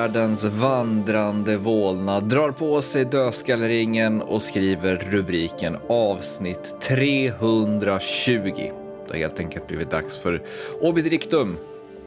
[0.00, 8.70] poddvärldens vandrande vålnad drar på sig dödskalleringen och skriver rubriken avsnitt 320.
[9.06, 10.42] Det har helt enkelt blivit dags för
[10.80, 11.56] Obidrictum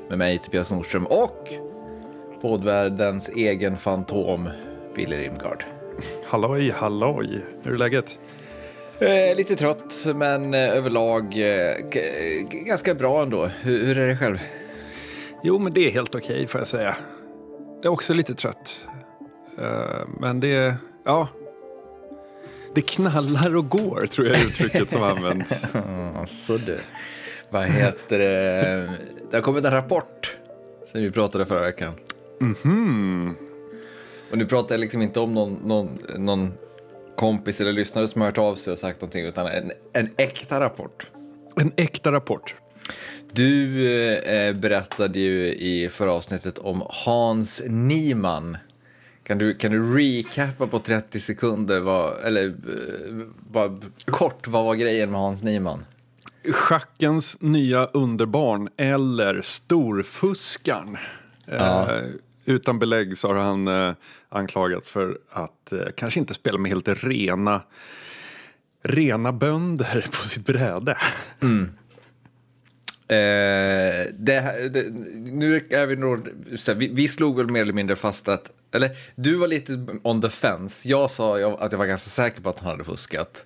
[0.09, 1.47] med mig Tobias Nordström och
[2.41, 4.49] poddvärldens egen fantom
[4.95, 5.63] Billy Rimgard.
[6.25, 7.45] Halloj, halloj.
[7.63, 8.19] Hur är läget?
[8.99, 11.75] Eh, lite trött, men eh, överlag eh,
[12.51, 13.45] ganska bra ändå.
[13.45, 14.37] Hur, hur är det själv?
[15.43, 16.95] Jo, men det är helt okej får jag säga.
[17.83, 18.75] Jag är också lite trött.
[19.57, 21.27] Eh, men det, ja.
[22.75, 25.51] Det knallar och går, tror jag är uttrycket som används.
[26.15, 26.79] Alltså du.
[27.49, 28.89] Vad heter det?
[29.31, 30.37] Det har kommit en rapport
[30.91, 31.93] sen vi pratade förra veckan.
[32.39, 33.35] Mhm.
[34.31, 36.53] Och nu pratar jag liksom inte om någon, någon, någon
[37.15, 40.59] kompis eller lyssnare som har hört av sig och sagt någonting, utan en, en äkta
[40.59, 41.11] rapport.
[41.55, 42.55] En äkta rapport.
[43.35, 43.87] Du
[44.25, 48.57] eh, berättade ju i förra avsnittet om Hans Niemann.
[49.23, 54.75] Kan du, kan du recappa på 30 sekunder, vad, eller eh, bara kort, vad var
[54.75, 55.85] grejen med Hans Niemann?
[56.51, 60.97] Schackens nya underbarn eller storfuskaren.
[61.45, 61.91] Ja.
[61.91, 62.03] Eh,
[62.45, 63.93] utan belägg så har han eh,
[64.29, 67.61] anklagats för att eh, kanske inte spela med helt rena,
[68.83, 70.97] rena bönder på sitt bräde.
[73.07, 76.29] Eh, det, det, nu är vi nog,
[76.75, 80.29] vi, vi slog väl mer eller mindre fast att, eller du var lite on the
[80.29, 80.89] fence.
[80.89, 83.45] Jag sa jag, att jag var ganska säker på att han hade fuskat.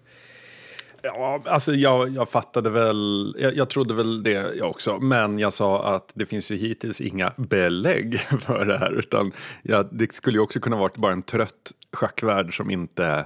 [1.01, 5.53] Ja, alltså jag, jag fattade väl, jag, jag trodde väl det jag också, men jag
[5.53, 9.31] sa att det finns ju hittills inga belägg för det här, utan
[9.61, 13.25] ja, det skulle ju också kunna varit bara en trött schackvärld som inte,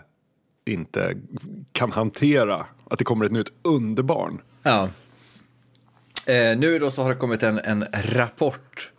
[0.66, 1.16] inte
[1.72, 4.42] kan hantera att det kommer ett nytt underbarn.
[4.64, 4.90] Ja.
[6.28, 8.92] Eh, nu då så har det kommit en, en rapport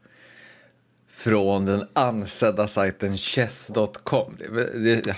[1.12, 4.36] från den ansedda sajten chess.com.
[4.38, 5.16] Det, det,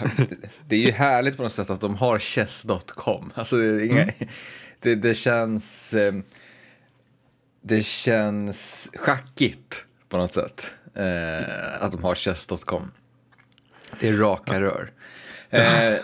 [0.68, 3.32] det är ju härligt på något sätt att de har chess.com.
[3.34, 4.08] Alltså det, inga,
[4.80, 5.92] det, det känns...
[5.92, 6.14] Eh,
[7.66, 12.90] det känns schackigt på något sätt eh, att de har chess.com.
[14.00, 14.90] Det är raka rör.
[15.54, 15.98] Eh,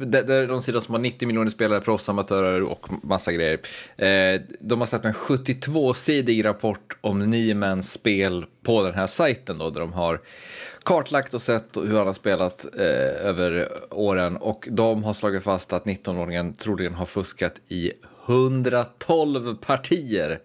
[0.00, 3.60] det, det är de sidor som har 90 miljoner spelare, proffsamatörer och massa grejer.
[3.96, 9.70] Eh, de har släppt en 72-sidig rapport om Niemans spel på den här sajten då,
[9.70, 10.20] där de har
[10.82, 15.72] kartlagt och sett hur han har spelat eh, över åren och de har slagit fast
[15.72, 17.92] att 19-åringen troligen har fuskat i
[18.26, 20.38] 112 partier.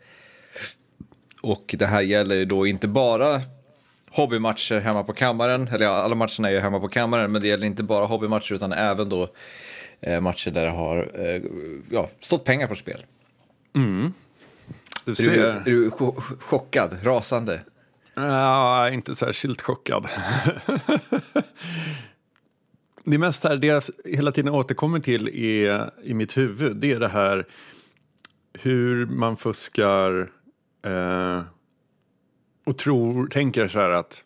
[1.42, 3.42] Och det här gäller ju då inte bara
[4.14, 7.48] hobbymatcher hemma på kammaren, eller ja, alla matcherna är ju hemma på kammaren, men det
[7.48, 9.28] gäller inte bara hobbymatcher utan även då
[10.02, 11.42] eh, matcher där det har eh,
[11.90, 13.06] ja, stått pengar på spel.
[13.74, 14.12] Du Är
[15.06, 15.62] du, är ser.
[15.66, 17.62] du cho- chockad, rasande?
[18.16, 20.08] Ja, inte särskilt chockad.
[23.04, 27.00] det mest här, det jag hela tiden återkommer till i, i mitt huvud, det är
[27.00, 27.46] det här
[28.54, 30.30] hur man fuskar
[30.86, 31.42] eh,
[32.64, 34.24] och tror, tänker så här att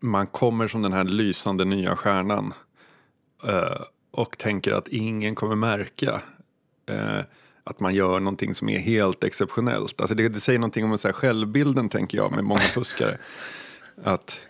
[0.00, 2.54] man kommer som den här lysande nya stjärnan
[3.48, 6.20] eh, och tänker att ingen kommer märka
[6.86, 7.20] eh,
[7.64, 10.00] att man gör någonting som är helt exceptionellt.
[10.00, 13.18] Alltså det, det säger någonting om så här självbilden, tänker jag, med många fuskare.
[14.04, 14.46] Att,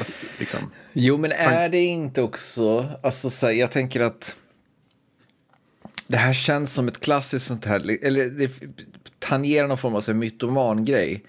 [0.00, 4.36] att liksom, Jo, men är det inte också, alltså så här, jag tänker att
[6.06, 8.50] det här känns som ett klassiskt sånt här, eller det
[9.18, 11.24] tangerar någon form av så mytoman-grej.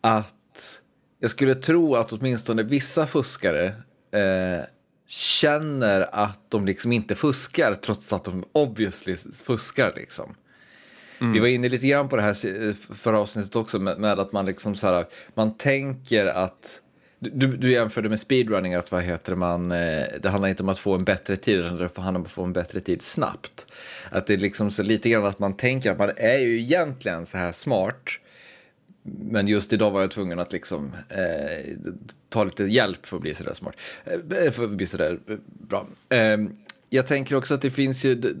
[0.00, 0.80] Att
[1.20, 3.66] jag skulle tro att åtminstone vissa fuskare
[4.12, 4.64] eh,
[5.06, 10.34] känner att de liksom inte fuskar trots att de obviously fuskar liksom.
[11.20, 14.46] Vi var inne lite grann på det här förra avsnittet också med, med att man
[14.46, 16.80] liksom så här, man tänker att
[17.18, 20.78] du, du jämförde med speedrunning, att vad heter man, eh, det handlar inte om att
[20.78, 23.66] få en bättre tid, utan det handlar om att få en bättre tid snabbt.
[24.10, 27.26] Att det är liksom så lite grann att man tänker att man är ju egentligen
[27.26, 28.04] så här smart,
[29.02, 31.76] men just idag var jag tvungen att liksom eh,
[32.28, 33.74] ta lite hjälp för att bli sådär smart.
[34.04, 35.36] Eh, eh för att bli sådär eh,
[35.68, 35.86] bra.
[36.08, 36.36] Eh,
[36.90, 38.34] jag tänker också att det finns ju...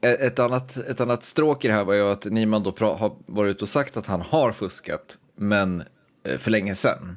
[0.00, 3.16] Eh, ett annat, ett annat stråk i det här var ju att Niman då har
[3.26, 5.82] varit ute och sagt att han har fuskat, men
[6.24, 7.16] eh, för länge sedan.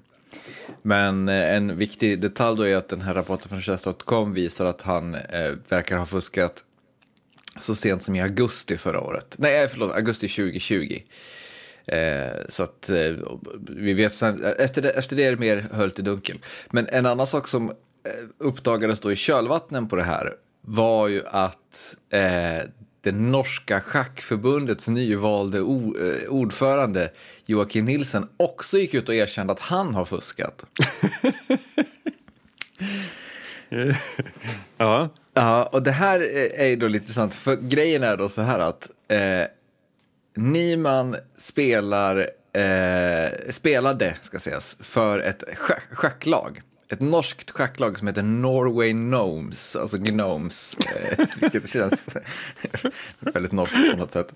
[0.82, 4.82] Men eh, en viktig detalj då är att den här rapporten från chess.com visar att
[4.82, 6.64] han eh, verkar ha fuskat
[7.58, 9.36] så sent som i augusti förra året.
[9.38, 11.00] Nej, förlåt, augusti 2020.
[11.92, 13.14] Eh, så att eh,
[13.70, 16.40] vi vet sen, efter det, efter det är det mer höljt i dunkel.
[16.70, 17.76] Men en annan sak som eh,
[18.38, 22.60] uppdagades då i kölvattnen på det här var ju att eh,
[23.02, 25.62] det norska schackförbundets nyvalde
[26.30, 27.12] ordförande
[27.46, 30.66] Joakim Nilsen också gick ut och erkände att han har fuskat.
[34.78, 35.10] ja.
[35.34, 36.20] Ja, och det här
[36.60, 39.44] är ju då lite intressant, för grejen är då så här att eh,
[40.40, 46.62] Niman spelar, eh, spelade, ska sägas, för ett schack schacklag.
[46.90, 52.08] Ett norskt schacklag som heter Norway Gnomes, alltså Gnomes, eh, vilket känns
[53.20, 54.34] väldigt norskt på något sätt.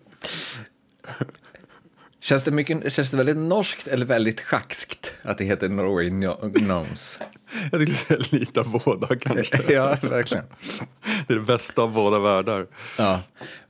[2.24, 6.10] Känns det, mycket, känns det väldigt norskt eller väldigt schackskt att det heter Norway
[6.50, 7.20] Gnomes?
[7.72, 9.64] Jag skulle säga lite av båda kanske.
[9.74, 10.44] ja, verkligen.
[11.28, 12.68] Det är det bästa av båda världar.
[12.98, 13.22] Ja.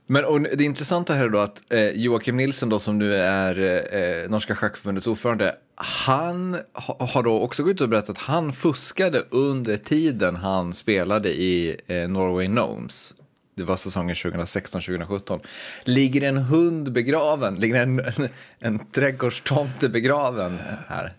[0.06, 3.58] Men och det intressanta här är då att eh, Joakim Nilsson då som nu är
[3.94, 8.52] eh, Norska Schackförbundets ordförande, han ha, har då också gått ut och berättat att han
[8.52, 13.14] fuskade under tiden han spelade i eh, Norway Gnomes
[13.54, 15.40] det var säsongen 2016-2017.
[15.84, 17.54] Ligger en hund begraven?
[17.54, 18.28] Ligger en, en,
[18.58, 20.58] en trädgårdstomte begraven
[20.88, 21.12] här?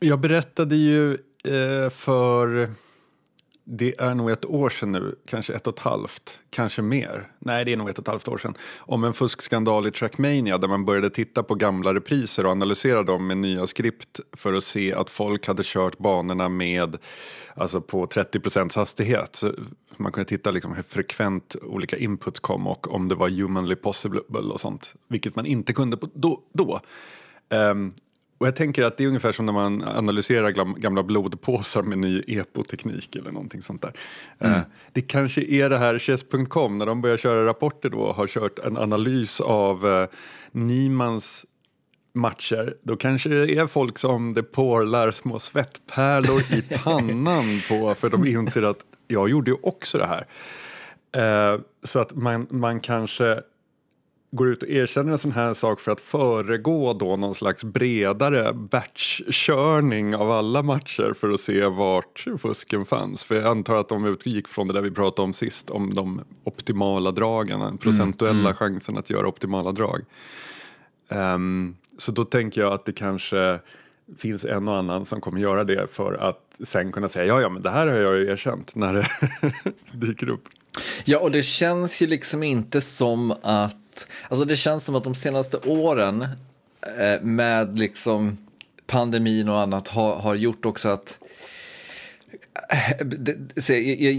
[0.00, 1.12] Jag berättade ju
[1.44, 2.70] eh, för,
[3.70, 7.32] det är nog ett år sedan nu, kanske ett och ett halvt, kanske mer.
[7.38, 8.54] Nej, det är nog ett och ett halvt år sedan.
[8.78, 13.26] Om en fuskskandal i Trackmania där man började titta på gamla repriser och analysera dem
[13.26, 16.96] med nya skript för att se att folk hade kört banorna med
[17.54, 19.36] alltså på 30 procents hastighet.
[19.36, 19.52] Så
[19.96, 24.20] man kunde titta liksom hur frekvent olika inputs kom och om det var humanly possible
[24.38, 24.94] och sånt.
[25.08, 26.42] Vilket man inte kunde på, då.
[26.52, 26.80] då.
[27.50, 27.94] Um,
[28.38, 32.22] och jag tänker att det är ungefär som när man analyserar gamla blodpåsar med ny
[32.26, 33.92] epoteknik eller någonting sånt där.
[34.38, 34.54] Mm.
[34.54, 34.62] Uh,
[34.92, 38.76] det kanske är det här chess.com när de börjar köra rapporter då har kört en
[38.76, 40.06] analys av uh,
[40.52, 41.44] Niemans
[42.14, 48.10] matcher, då kanske det är folk som det porlar små svettpärlor i pannan på för
[48.10, 50.26] de inser att jag gjorde ju också det här.
[51.12, 53.42] Eh, så att man, man kanske
[54.30, 58.52] går ut och erkänner en sån här sak för att föregå då någon slags bredare
[58.52, 63.24] batchkörning av alla matcher för att se vart fusken fanns.
[63.24, 66.20] För jag antar att de utgick från det där vi pratade om sist, om de
[66.44, 68.54] optimala dragen, den procentuella mm, mm.
[68.54, 70.04] chansen att göra optimala drag.
[71.08, 73.60] Um, så då tänker jag att det kanske
[74.18, 77.48] finns en och annan som kommer göra det för att sen kunna säga ja, ja,
[77.48, 79.08] men det här har jag ju erkänt när det
[80.06, 80.48] dyker upp.
[81.04, 85.04] Ja, och det känns ju liksom inte som att, Alltså, alltså det känns som att
[85.04, 86.22] de senaste åren
[86.98, 88.38] eh, med liksom
[88.86, 91.18] pandemin och annat har, har gjort också att
[92.70, 93.76] eh,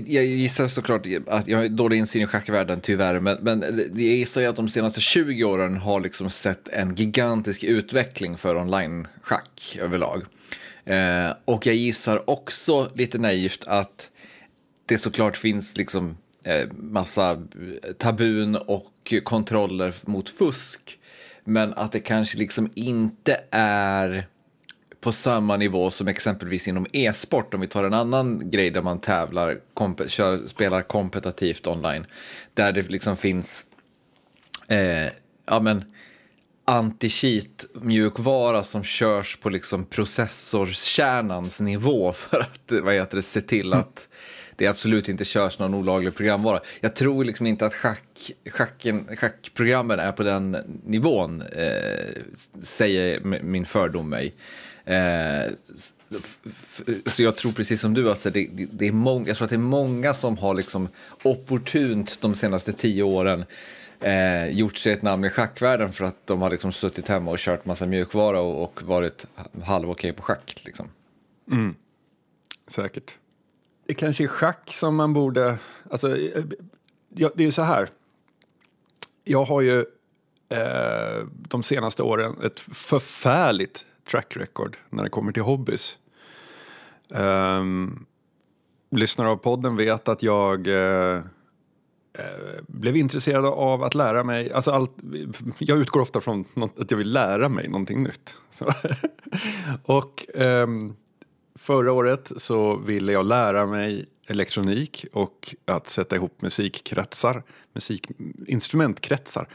[0.08, 3.62] jag, gissar såklart att jag har dålig insyn i schackvärlden tyvärr, men, men
[3.94, 9.78] jag gissar att de senaste 20 åren har liksom sett en gigantisk utveckling för online-schack
[9.82, 10.26] överlag.
[10.86, 14.10] Eh, och jag gissar också lite naivt att
[14.86, 21.00] det såklart finns liksom Eh, massa eh, tabun och kontroller mot fusk,
[21.44, 24.28] men att det kanske liksom inte är
[25.02, 29.00] på samma nivå som exempelvis inom e-sport, om vi tar en annan grej där man
[29.00, 32.06] tävlar, komp kör, spelar kompetitivt online,
[32.54, 33.66] där det liksom finns
[34.68, 35.12] eh,
[35.46, 35.84] ja, men,
[36.66, 43.74] anti-cheat mjukvara som körs på liksom processorkärnans nivå för att vad heter det, se till
[43.74, 44.10] att mm
[44.60, 46.60] det absolut inte körs någon olaglig programvara.
[46.82, 52.22] Jag tror liksom inte att schack, schacken, schackprogrammen är på den nivån, eh,
[52.62, 54.34] säger min fördom mig.
[54.86, 55.52] Eh,
[57.06, 59.56] så jag tror precis som du, alltså det, det, är många, jag tror att det
[59.56, 60.90] är många som har liksom
[61.24, 63.46] opportunt de senaste tio åren
[64.00, 67.40] eh, gjort sig ett namn i schackvärlden för att de har liksom suttit hemma och
[67.40, 69.26] kört massa mjukvara och, och varit
[69.64, 70.62] halv okej på schack.
[70.66, 70.88] Liksom.
[71.52, 71.76] Mm.
[72.68, 73.19] Säkert.
[73.90, 75.58] Det kanske är schack som man borde...
[75.90, 76.44] Alltså, eh,
[77.16, 77.90] ja, det är ju så här.
[79.24, 79.80] Jag har ju
[80.50, 85.98] eh, de senaste åren ett förfärligt track record när det kommer till hobbys.
[87.10, 88.06] Um,
[88.92, 91.22] lyssnare av podden vet att jag eh,
[92.14, 94.92] eh, blev intresserad av att lära mig, alltså allt,
[95.60, 98.34] jag utgår ofta från något, att jag vill lära mig någonting nytt.
[99.84, 100.96] och um,
[101.70, 109.48] förra året så ville jag lära mig elektronik och att sätta ihop musikkretsar, musikinstrumentkretsar.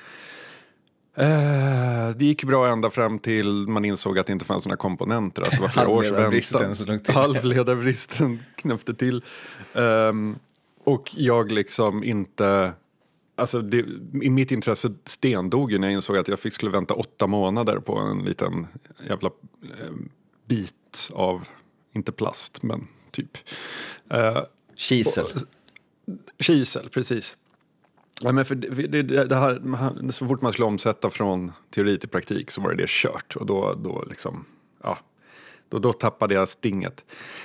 [1.18, 5.42] Uh, det gick bra ända fram till man insåg att det inte fanns några komponenter.
[5.42, 7.14] Att det var flera års väntan.
[7.14, 9.24] Halvledarbristen knäppte till.
[9.72, 10.38] Um,
[10.84, 12.72] och jag liksom inte...
[13.36, 13.78] Alltså det,
[14.22, 17.78] i mitt intresse stendog ju när jag insåg att jag fick, skulle vänta åtta månader
[17.78, 18.66] på en liten
[19.08, 19.30] jävla
[19.62, 19.92] eh,
[20.46, 21.48] bit av,
[21.94, 23.38] inte plast, men typ.
[24.14, 24.42] Uh,
[24.76, 25.26] kisel.
[26.38, 27.36] kisel, precis.
[28.20, 32.08] Ja, men för det, det, det här, så fort man skulle omsätta från teori till
[32.08, 33.36] praktik så var det det kört.
[33.36, 34.44] Och då, då, liksom,
[34.82, 34.98] ja,
[35.68, 37.04] då, då tappade jag stinget.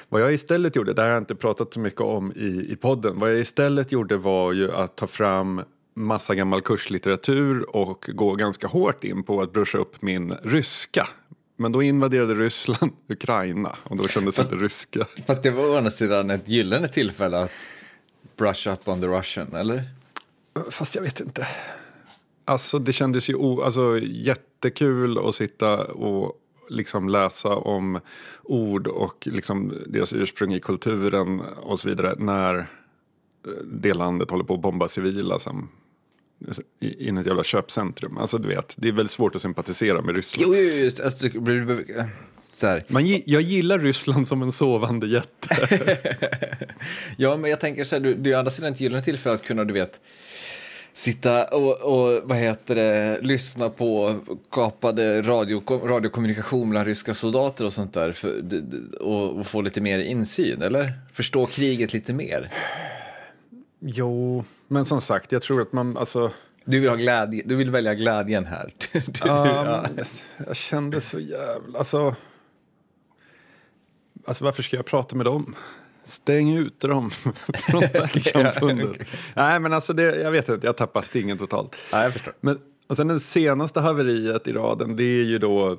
[0.10, 2.76] Vad jag istället gjorde, det här har jag inte pratat så mycket om i, i
[2.76, 3.20] podden.
[3.20, 5.62] Vad jag istället gjorde var ju att ta fram
[5.94, 11.08] massa gammal kurslitteratur och gå ganska hårt in på att bruscha upp min ryska.
[11.60, 15.06] Men då invaderade Ryssland Ukraina och då kändes det inte ryska.
[15.28, 17.52] Fast det var å andra sidan ett gyllene tillfälle att
[18.38, 19.84] brush up on the Russian, eller?
[20.70, 21.48] Fast jag vet inte.
[22.46, 26.34] Alltså det kändes ju o, alltså, jättekul att sitta och
[26.70, 28.00] liksom läsa om
[28.44, 32.66] ord och liksom deras ursprung i kulturen och så vidare när eh,
[33.66, 35.70] det landet håller på att bomba civila som
[36.80, 38.18] in i ett jävla köpcentrum.
[38.18, 40.56] Alltså du vet, det är väldigt svårt att sympatisera med Ryssland.
[40.56, 41.28] Jo, jo just alltså,
[42.60, 42.84] så här.
[42.88, 45.68] Man, jag gillar Ryssland som en sovande jätte.
[47.18, 49.36] ja, men jag tänker så här, du, det är å andra sidan ett gyllene tillfälle
[49.36, 50.00] att kunna, du vet,
[50.94, 54.16] sitta och, och, vad heter det, lyssna på
[54.52, 58.44] kapade radio, radiokommunikation bland ryska soldater och sånt där för,
[59.00, 60.94] och, och, få lite mer insyn, eller?
[61.14, 62.54] Förstå kriget lite mer.
[63.80, 66.32] Jo, men som sagt, jag tror att man, alltså...
[66.66, 68.74] Du vill, ha glädje, du vill välja glädjen här.
[68.92, 69.86] Du, ja,
[70.48, 72.16] jag kände så jävla, alltså...
[74.26, 75.56] Alltså varför ska jag prata med dem?
[76.04, 77.12] Stäng ut dem
[77.54, 78.90] från världssamfundet.
[78.90, 79.06] okay.
[79.34, 81.76] Nej men alltså det, jag vet inte, jag tappar stingen totalt.
[81.92, 82.34] Nej, jag förstår.
[82.42, 85.78] Men och sen det senaste haveriet i raden det är ju då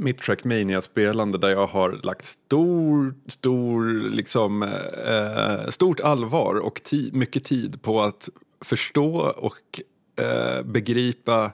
[0.00, 7.44] mitt Trackmania-spelande där jag har lagt stor, stor, liksom, eh, stort allvar och ti mycket
[7.44, 8.28] tid på att
[8.60, 9.80] förstå och
[10.24, 11.52] eh, begripa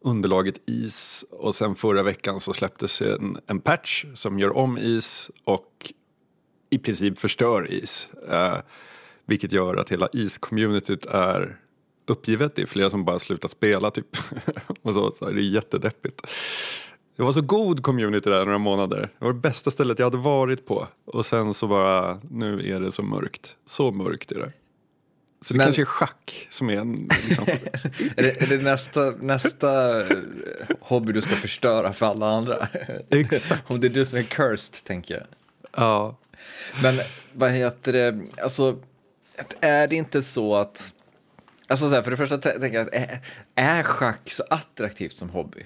[0.00, 5.30] underlaget is och sen förra veckan så släpptes en, en patch som gör om is
[5.44, 5.92] och
[6.70, 8.08] i princip förstör is.
[8.28, 8.56] Eh,
[9.26, 11.58] vilket gör att hela is-communityt är
[12.06, 12.54] uppgivet.
[12.54, 14.16] Det är flera som bara slutat spela typ.
[14.82, 16.20] och så, så är det jättedeppigt.
[17.16, 19.00] Det var så god community där några månader.
[19.18, 20.88] Det var det bästa stället jag hade varit på.
[21.04, 23.56] Och sen så bara, nu är det så mörkt.
[23.66, 24.52] Så mörkt är det.
[25.46, 25.66] Så det Men...
[25.66, 27.08] kanske är schack som är en...
[27.28, 27.44] Liksom...
[28.16, 30.16] är, det, är det nästa, nästa eh,
[30.80, 32.68] hobby du ska förstöra för alla andra?
[33.10, 33.70] Exakt.
[33.70, 35.26] Om det är du som är cursed, tänker jag.
[35.76, 36.16] Ja.
[36.82, 37.00] Men
[37.32, 38.78] vad heter det, alltså
[39.60, 40.92] är det inte så att,
[41.66, 43.20] alltså så här, för det första tänker jag, är,
[43.54, 45.62] är schack så attraktivt som hobby?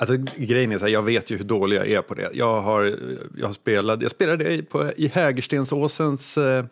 [0.00, 2.30] Alltså grejen är så här, jag vet ju hur dålig jag är på det.
[2.32, 2.98] Jag har,
[3.36, 6.64] jag har spelat, jag spelade på, i Hägerstensåsens eh,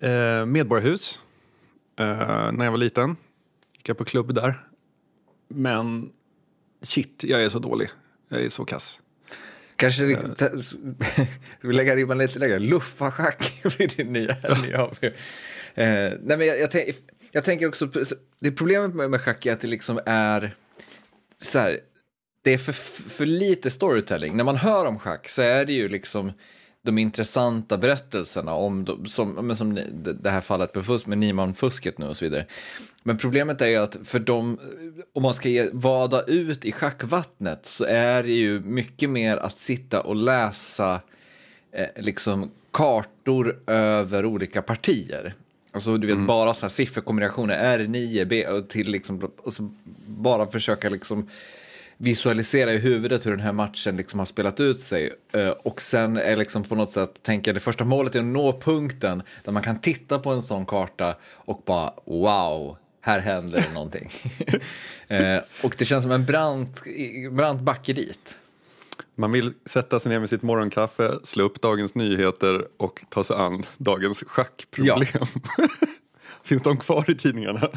[0.00, 1.20] eh, medborgarhus
[1.98, 3.16] eh, när jag var liten.
[3.76, 4.66] Gick jag på klubb där.
[5.48, 6.10] Men
[6.82, 7.88] shit, jag är så dålig.
[8.28, 9.00] Jag är så kass.
[9.76, 10.18] Kanske uh.
[11.60, 12.58] vi lägger ribban lite lägre.
[12.58, 14.36] Luffarschack blir det nya.
[14.62, 14.90] nya uh,
[15.74, 16.96] nej, men jag, jag, tänk,
[17.32, 17.90] jag, tänker också,
[18.40, 20.56] det problemet med, med schack är att det liksom är
[21.42, 21.80] så här,
[22.46, 22.72] det är för,
[23.10, 24.36] för lite storytelling.
[24.36, 26.32] När man hör om schack så är det ju liksom
[26.82, 29.74] de intressanta berättelserna om de, som, som
[30.22, 32.46] det här fallet med, fusk, med Niemann-fusket nu och så vidare.
[33.02, 34.58] Men problemet är ju att för dem,
[35.12, 39.58] om man ska ge, vada ut i schackvattnet så är det ju mycket mer att
[39.58, 41.00] sitta och läsa
[41.72, 45.34] eh, liksom kartor över olika partier.
[45.72, 46.26] Alltså du vet mm.
[46.26, 49.70] bara så här sifferkombinationer, R9, B, till liksom, och så
[50.06, 51.28] bara försöka liksom
[51.98, 55.12] visualisera i huvudet hur den här matchen liksom har spelat ut sig.
[55.32, 58.60] Eh, och sen är liksom på något sätt tänka det första målet är att nå
[58.60, 63.74] punkten där man kan titta på en sån karta och bara wow, här händer det
[63.74, 64.10] någonting.
[65.08, 66.82] Eh, och det känns som en brant,
[67.30, 68.34] brant backe dit.
[69.14, 73.36] Man vill sätta sig ner med sitt morgonkaffe, slå upp Dagens Nyheter och ta sig
[73.36, 75.06] an dagens schackproblem.
[75.14, 75.26] Ja.
[76.44, 77.70] Finns de kvar i tidningarna?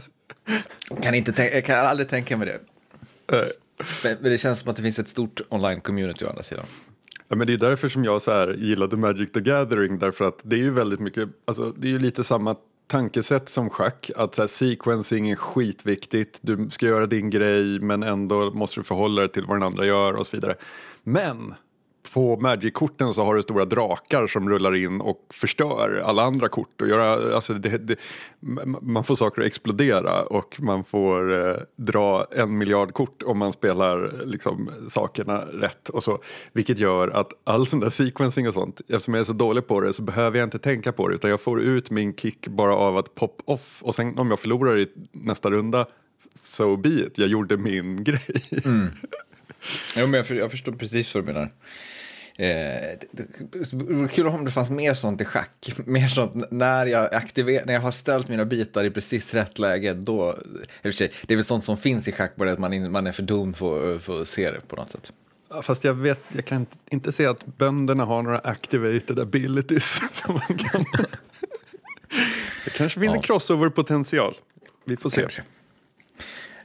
[1.02, 2.60] Kan, inte jag kan aldrig tänka mig det.
[4.04, 6.66] Men, Men, det känns som att det finns ett stort online-community å andra sidan.
[7.28, 10.40] Ja, men det är därför som jag så här gillade Magic the Gathering därför att
[10.44, 12.56] det är ju väldigt mycket, alltså det är ju lite samma
[12.88, 14.12] tankesätt som schack.
[14.16, 18.84] Att så här, sequencing är skitviktigt, du ska göra din grej men ändå måste du
[18.84, 20.56] förhålla dig till vad den andra gör och så vidare.
[21.04, 21.54] Men
[22.14, 26.82] på Magic-korten så har du stora drakar som rullar in och förstör alla andra kort.
[26.82, 27.96] Och göra, alltså det, det,
[28.82, 33.54] man får saker att explodera och man får eh, dra en miljard kort om man
[33.54, 35.90] spelar liksom, sakerna rätt.
[35.90, 36.20] Och så,
[36.54, 39.82] vilket gör att all sån där sequencing och sånt, eftersom jag är så dålig på
[39.82, 42.76] det så behöver jag inte tänka på det utan jag får ut min kick bara
[42.76, 45.86] av att pop-off och sen om jag förlorar i nästa runda
[46.44, 48.44] so be it, jag gjorde min grej.
[48.66, 48.88] Mm.
[49.96, 51.52] Jo, men jag, för, jag förstår precis vad du menar.
[52.40, 52.98] Eh,
[53.52, 55.74] det vore kul om det fanns mer sånt i schack.
[55.86, 59.94] Mer sånt när jag, aktiver, när jag har ställt mina bitar i precis rätt läge.
[59.94, 60.36] Då,
[60.84, 63.12] sig, det är väl sånt som finns i schack, bara att man, in, man är
[63.12, 65.12] för dum för, för att se det på något sätt.
[65.50, 70.00] Ja, fast jag, vet, jag kan inte se att bönderna har några activated abilities.
[70.14, 70.86] Som man kan.
[72.66, 73.18] det kanske finns ja.
[73.18, 74.36] en crossover-potential.
[74.86, 75.22] Vi får se.
[75.22, 75.44] Kanske.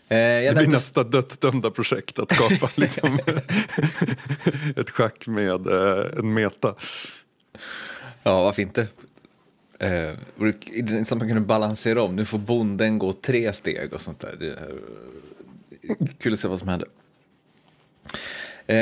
[0.08, 3.18] Eh, det blir nästa dödsdömda projekt att skapa liksom,
[4.76, 6.75] ett schack med eh, en meta.
[8.23, 8.88] Ja, varför inte?
[9.78, 10.14] Eh,
[11.04, 12.16] så att man kunde balansera om.
[12.16, 14.42] Nu får bonden gå tre steg och sånt där.
[14.42, 14.58] Är,
[16.18, 16.88] kul att se vad som händer.
[18.66, 18.76] Eh,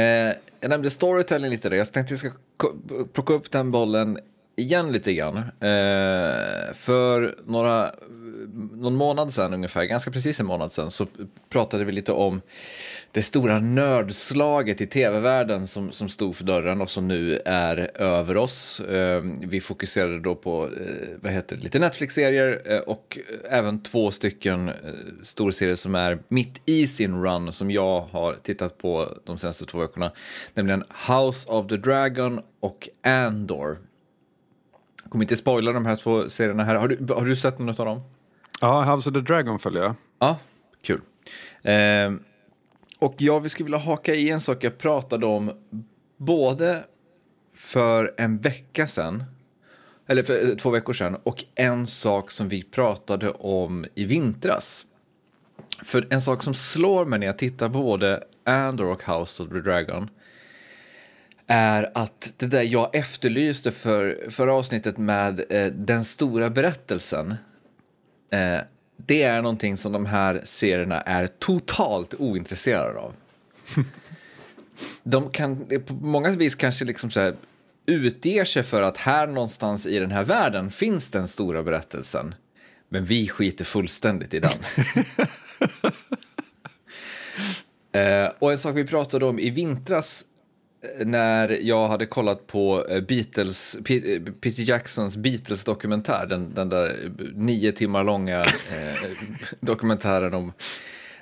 [0.61, 1.76] jag nämnde storytelling lite där.
[1.76, 2.73] Jag tänkte att jag ska
[3.12, 4.19] plocka upp den bollen
[4.56, 5.37] igen lite grann.
[5.37, 7.90] Eh, för några,
[8.73, 11.06] någon månad sedan ungefär, ganska precis en månad sedan, så
[11.49, 12.40] pratade vi lite om
[13.12, 18.37] det stora nördslaget i tv-världen som, som stod för dörren och som nu är över
[18.37, 18.80] oss.
[18.80, 23.18] Eh, vi fokuserade då på eh, vad heter det, lite Netflix-serier eh, och
[23.50, 24.75] även två stycken eh,
[25.23, 29.78] storserier som är mitt i sin run som jag har tittat på de senaste två
[29.78, 30.12] veckorna.
[30.54, 33.78] Nämligen House of the Dragon och Andor
[35.12, 36.75] kommer inte spoila de här två serierna här.
[36.75, 38.00] Har du, har du sett något av dem?
[38.61, 39.95] Ja, House of the Dragon följer jag.
[40.19, 40.38] Ja,
[40.83, 41.00] kul.
[41.62, 42.12] Eh,
[42.99, 45.50] och jag skulle vilja haka i en sak jag pratade om
[46.16, 46.85] både
[47.54, 49.25] för en vecka sedan,
[50.07, 54.87] eller för eh, två veckor sedan, och en sak som vi pratade om i vintras.
[55.85, 59.49] För en sak som slår mig när jag tittar på både Andor och House of
[59.49, 60.11] the Dragon
[61.52, 67.35] är att det där jag efterlyste för förra avsnittet med eh, den stora berättelsen.
[68.31, 68.59] Eh,
[68.96, 73.14] det är någonting som de här serierna är totalt ointresserade av.
[75.03, 77.35] de kan på många vis kanske liksom så här,
[77.87, 82.35] utger sig för att här någonstans i den här världen finns den stora berättelsen.
[82.88, 84.59] Men vi skiter fullständigt i den.
[88.03, 90.24] eh, och en sak vi pratade om i vintras
[91.05, 93.77] när jag hade kollat på eh, Beatles,
[94.40, 98.47] Peter Jacksons Beatles-dokumentär, den, den där nio timmar långa eh,
[99.61, 100.53] dokumentären om,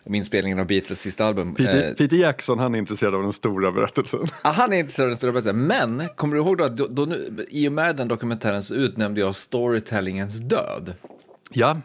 [0.05, 1.55] om inspelningen av Beatles sista album.
[1.55, 4.21] Peter, eh, Peter, Jackson, han är intresserad av den stora berättelsen.
[4.43, 6.87] Ah, han är intresserad av den stora berättelsen, men kommer du ihåg då att då,
[6.87, 7.17] då
[7.49, 10.95] i och med den dokumentären så utnämnde jag storytellingens död.
[11.51, 11.81] Ja.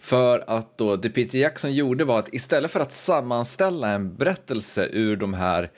[0.00, 4.88] För att då det Peter Jackson gjorde var att istället för att sammanställa en berättelse
[4.92, 5.70] ur de här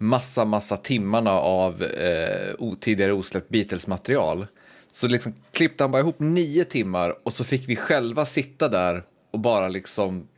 [0.00, 4.46] massa, massa timmarna av eh, tidigare osläppt Beatles-material.
[4.92, 9.04] Så liksom klippte han bara ihop nio timmar och så fick vi själva sitta där
[9.30, 10.28] och bara liksom,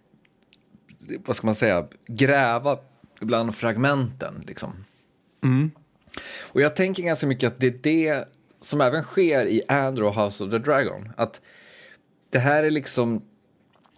[1.27, 2.79] vad ska man säga, gräva
[3.20, 4.44] bland fragmenten.
[4.46, 4.85] Liksom.
[5.44, 5.70] Mm.
[6.40, 8.29] Och jag tänker ganska mycket att det är det
[8.61, 11.12] som även sker i Andrew House of the Dragon.
[11.16, 11.40] Att
[12.31, 13.22] det här är liksom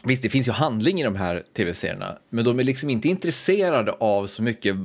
[0.06, 3.92] Visst, det finns ju handling i de här tv-serierna, men de är liksom inte intresserade
[3.92, 4.76] av så mycket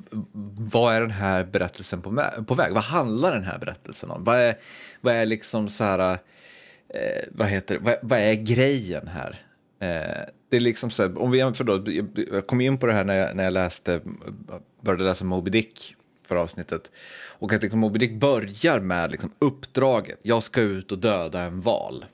[0.72, 2.74] vad är den här berättelsen på, på väg?
[2.74, 4.24] Vad handlar den här berättelsen om?
[4.24, 4.56] Vad är,
[5.02, 6.12] vad är liksom så här,
[6.94, 9.42] eh, vad heter vad, vad, är grejen här?
[9.80, 11.84] Eh, det är liksom så här, om vi jämför då,
[12.32, 14.02] jag kom in på det här när jag, när jag läste,
[14.82, 15.96] började läsa Moby Dick
[16.28, 16.92] för avsnittet.
[17.40, 21.62] Och att liksom Moby Dick börjar med liksom uppdraget, jag ska ut och döda en
[21.62, 22.06] val.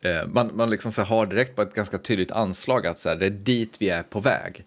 [0.00, 3.16] Eh, man man liksom så har direkt på ett ganska tydligt anslag att så här,
[3.16, 4.64] det är dit vi är på väg.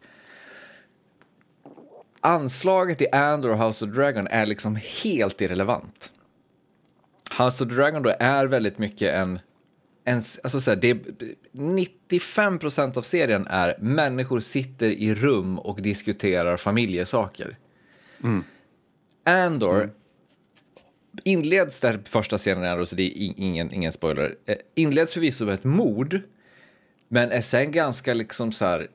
[2.19, 6.11] Anslaget i Andor och House of Dragon är liksom helt irrelevant.
[7.37, 9.39] House of Dragon då är väldigt mycket en...
[10.03, 10.97] en alltså så här, det,
[11.51, 17.57] 95 procent av serien är människor sitter i rum och diskuterar familjesaker.
[18.23, 18.43] Mm.
[19.23, 19.89] Andor mm
[21.23, 25.53] inleds där första scenen är, så det är ingen, ingen spoiler, eh, inleds förvisso med
[25.53, 26.19] ett mord,
[27.07, 28.87] men är sen ganska liksom så här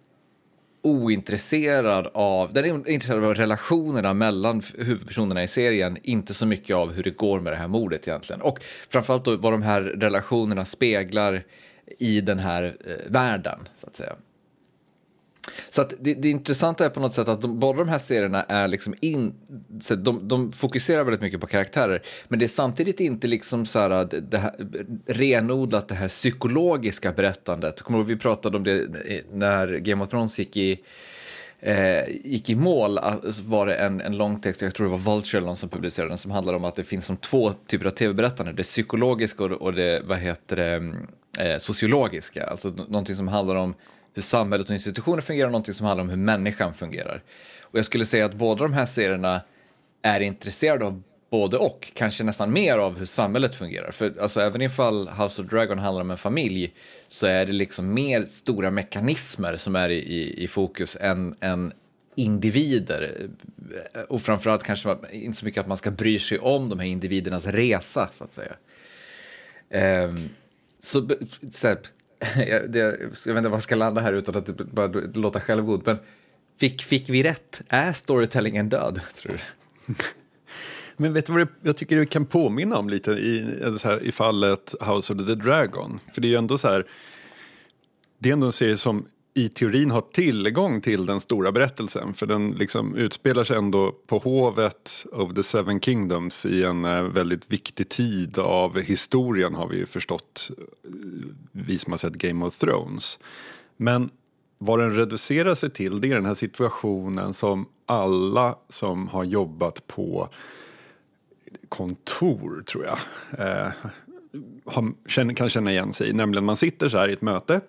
[0.82, 6.92] ointresserad av, den är intresserad av relationerna mellan huvudpersonerna i serien, inte så mycket av
[6.92, 8.42] hur det går med det här mordet egentligen.
[8.42, 11.44] Och framförallt då vad de här relationerna speglar
[11.98, 14.16] i den här eh, världen, så att säga.
[15.68, 18.42] Så att det, det intressanta är på något sätt att de, båda de här serierna
[18.42, 19.34] är liksom in,
[19.80, 23.78] så de, de fokuserar väldigt mycket på karaktärer, men det är samtidigt inte liksom så
[23.78, 24.54] här, det här
[25.06, 27.82] renodlat det här psykologiska berättandet.
[27.82, 30.80] Kommer ihåg vi pratade om det när Game of Thrones gick i
[31.60, 33.14] eh, gick i mål eh,
[33.46, 36.10] var det en, en lång text, jag tror det var Vulture eller någon som publicerade
[36.10, 39.52] den, som handlar om att det finns som två typer av tv-berättande, det psykologiska och,
[39.52, 41.06] och det, vad heter det, mm,
[41.38, 43.74] eh, sociologiska, alltså någonting som handlar om
[44.16, 47.22] hur samhället och institutioner fungerar och någonting som handlar om hur människan fungerar.
[47.60, 49.40] Och jag skulle säga att båda de här serierna
[50.02, 53.90] är intresserade av både och, kanske nästan mer av hur samhället fungerar.
[53.90, 56.74] För alltså, även ifall House of Dragon handlar om en familj
[57.08, 61.72] så är det liksom mer stora mekanismer som är i, i, i fokus än, än
[62.14, 63.28] individer.
[64.08, 67.46] Och framförallt kanske inte så mycket att man ska bry sig om de här individernas
[67.46, 68.56] resa, så att säga.
[70.04, 70.30] Um,
[70.80, 71.08] så,
[71.52, 71.78] så här,
[72.36, 75.40] jag, det, jag vet inte vad jag ska landa här utan att typ bara låta
[75.40, 75.98] självgod, men
[76.60, 77.62] fick, fick vi rätt?
[77.68, 79.32] Är storytellingen död, tror
[79.86, 79.94] du?
[80.98, 84.02] Men vet du vad det, jag tycker det kan påminna om lite i, så här,
[84.02, 86.00] i fallet House of the Dragon?
[86.14, 86.86] För det är ju ändå så här,
[88.18, 92.14] det är ändå en serie som i teorin har tillgång till den stora berättelsen.
[92.14, 97.02] För den liksom utspelar sig ändå på hovet of the seven kingdoms i en eh,
[97.02, 100.50] väldigt viktig tid av historien har vi ju förstått,
[100.84, 100.90] eh,
[101.52, 103.18] vi som har sett Game of Thrones.
[103.76, 104.10] Men
[104.58, 109.86] vad den reducerar sig till det är den här situationen som alla som har jobbat
[109.86, 110.28] på
[111.68, 112.98] kontor, tror jag,
[113.38, 113.72] eh,
[115.34, 116.12] kan känna igen sig i.
[116.12, 117.60] Nämligen man sitter så här i ett möte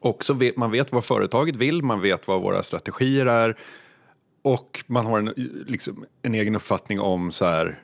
[0.00, 3.56] och så vet, man vet vad företaget vill, man vet vad våra strategier är
[4.42, 5.32] och man har en,
[5.66, 7.82] liksom, en egen uppfattning om så här,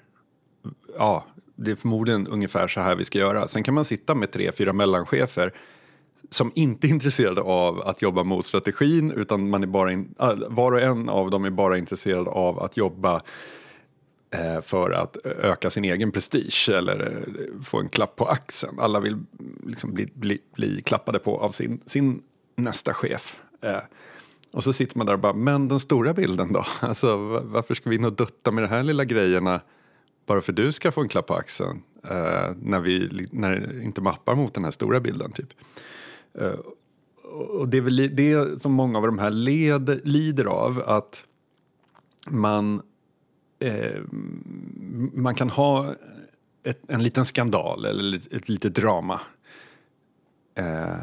[0.98, 1.24] ja,
[1.56, 3.48] det är förmodligen ungefär så här vi ska göra.
[3.48, 5.52] Sen kan man sitta med tre, fyra mellanchefer
[6.30, 10.14] som inte är intresserade av att jobba mot strategin utan man är bara in,
[10.48, 13.22] var och en av dem är bara intresserad av att jobba
[14.34, 18.80] Eh, för att öka sin egen prestige eller eh, få en klapp på axeln.
[18.80, 19.18] Alla vill
[19.66, 22.22] liksom bli, bli, bli klappade på av sin, sin
[22.56, 23.36] nästa chef.
[23.60, 23.78] Eh,
[24.52, 26.64] och så sitter man där och bara, men den stora bilden då?
[26.80, 29.60] Alltså, varför ska vi in och dutta med de här lilla grejerna
[30.26, 31.82] bara för att du ska få en klapp på axeln
[32.56, 35.32] när vi när det inte mappar mot den här stora bilden?
[35.32, 35.48] typ.
[37.58, 41.24] och det är väl det som många av de här led, lider av, att
[42.26, 42.82] man
[43.58, 44.00] eh,
[45.12, 45.94] man kan ha
[46.62, 49.20] ett, en liten skandal eller ett, ett litet drama
[50.54, 50.96] eh,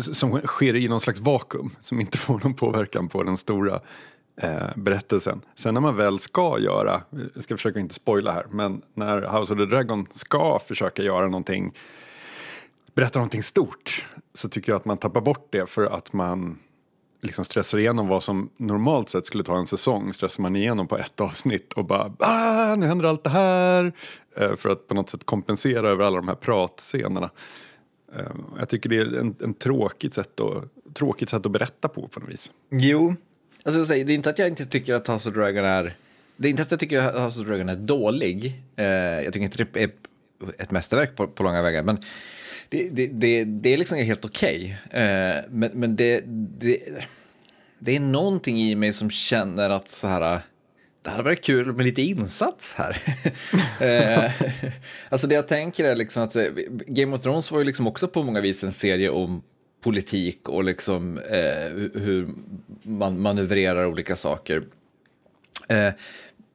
[0.00, 3.80] som sker i någon slags vakuum som inte får någon påverkan på den stora
[4.36, 5.40] eh, berättelsen.
[5.54, 7.02] Sen när man väl ska göra,
[7.34, 11.26] jag ska försöka inte spoila här, men när House of the Dragon ska försöka göra
[11.26, 11.74] någonting,
[12.94, 16.58] berätta någonting stort, så tycker jag att man tappar bort det för att man
[17.24, 20.98] liksom stressar igenom vad som normalt sett skulle ta en säsong stressar man igenom på
[20.98, 23.92] ett avsnitt och bara ah, nu händer allt det här
[24.36, 27.30] eh, för att på något sätt kompensera över alla de här pratscenerna.
[28.16, 32.08] Eh, jag tycker det är en, en tråkigt, sätt att, tråkigt sätt att berätta på
[32.08, 32.50] på något vis.
[32.70, 33.14] Jo,
[33.64, 35.96] alltså, det är inte att jag inte tycker att House of Dragon är
[36.36, 38.62] det är inte att jag tycker att House of Dragon är dålig.
[38.76, 39.90] Eh, jag tycker inte det är
[40.58, 41.82] ett mästerverk på, på långa vägar.
[41.82, 42.04] Men
[42.68, 44.78] det, det, det, det är liksom helt okej.
[44.86, 45.02] Okay.
[45.02, 46.22] Eh, men men det,
[46.58, 46.78] det,
[47.78, 50.40] det är någonting i mig som känner att så här, eh,
[51.02, 52.96] det hade varit kul med lite insats här.
[54.24, 54.32] eh,
[55.08, 56.44] alltså det jag tänker är liksom att eh,
[56.86, 59.42] Game of Thrones var ju liksom också på många vis en serie om
[59.82, 62.28] politik och liksom eh, hur
[62.82, 64.62] man manövrerar olika saker.
[65.68, 65.92] Eh,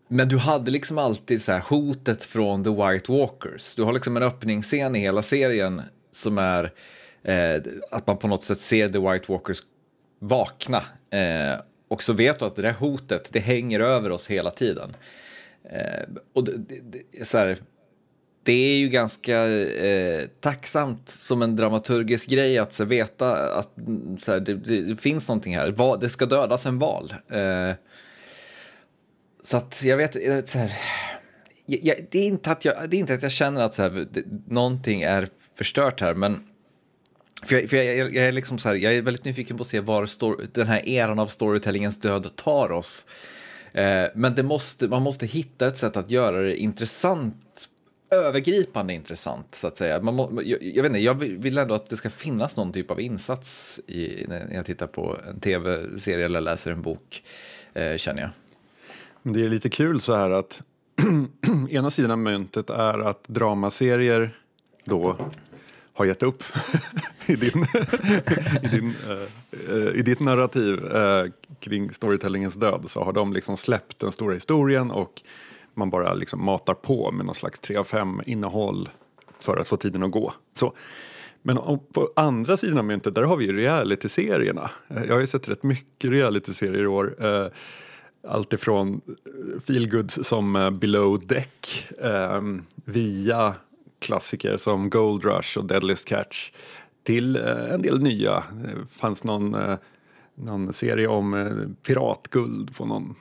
[0.08, 3.76] men du hade liksom alltid så här hotet från The White Walkers.
[3.76, 5.82] Du har liksom en öppningsscen i hela serien
[6.20, 6.72] som är
[7.24, 9.64] eh, att man på något sätt ser The White Walkers
[10.20, 10.84] vakna.
[11.10, 14.96] Eh, och så vet du att det där hotet, det hänger över oss hela tiden.
[15.64, 16.04] Eh,
[16.34, 17.58] och det, det, det, så här,
[18.44, 23.74] det är ju ganska eh, tacksamt som en dramaturgisk grej att så, veta att
[24.18, 25.72] så här, det, det, finns någonting här.
[25.72, 27.14] Va, det ska dödas en val.
[27.28, 27.72] Eh,
[29.44, 30.72] så att jag vet, eh, så här,
[31.66, 34.08] jag, det, är inte att jag, det är inte att jag känner att så här,
[34.12, 35.28] det, någonting är
[35.60, 36.44] förstört här, men
[37.44, 39.62] för jag, för jag, jag, jag är liksom så här, jag är väldigt nyfiken på
[39.62, 43.06] att se var stor, den här eran av storytellingens död tar oss.
[43.72, 47.68] Eh, men det måste, man måste hitta ett sätt att göra det intressant,
[48.12, 50.02] övergripande intressant så att säga.
[50.02, 52.92] Man må, jag, jag, vet inte, jag vill ändå att det ska finnas någon typ
[52.92, 57.24] av insats i, när jag tittar på en tv-serie eller läser en bok,
[57.74, 58.32] eh, känner jag.
[59.34, 60.62] Det är lite kul så här att
[61.70, 64.40] ena sidan av myntet är att dramaserier
[64.86, 65.18] då
[66.00, 66.44] har gett upp
[67.26, 67.66] i, din,
[68.64, 68.96] i, din,
[69.70, 74.34] uh, i ditt narrativ uh, kring storytellingens död så har de liksom släppt den stora
[74.34, 75.22] historien och
[75.74, 78.90] man bara liksom matar på med någon slags 3 av 5 innehåll
[79.40, 80.34] för att få tiden att gå.
[80.54, 80.74] Så.
[81.42, 81.58] Men
[81.94, 84.72] på andra sidan av myntet där har vi ju reality-serierna.
[84.88, 87.16] Eh, jag har ju sett rätt mycket reality-serier i år.
[87.26, 87.48] Uh,
[88.28, 89.02] allt ifrån
[89.68, 91.88] feelgood som Below Deck
[92.86, 93.54] via
[94.00, 96.52] klassiker som Gold Rush och Deadliest Catch
[97.04, 98.44] till eh, en del nya.
[98.52, 99.78] Det fanns någon, eh,
[100.36, 101.48] någon serie om eh,
[101.84, 103.16] piratguld på någon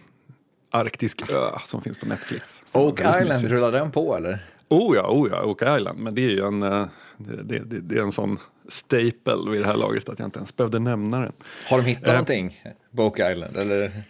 [0.70, 2.62] arktisk ö som finns på Netflix.
[2.72, 3.52] Oak Island, mysig.
[3.52, 4.46] rullar den på eller?
[4.68, 5.98] Oh ja, oh ja, Oak Island.
[5.98, 6.86] Men det är ju en, eh,
[7.16, 8.38] det, det, det, det är en sån
[8.68, 11.32] staple vid det här laget att jag inte ens behövde nämna den.
[11.68, 12.12] Har de hittat Eh.
[12.12, 12.62] någonting
[12.96, 13.56] på Oak Island?
[13.56, 14.02] Eller?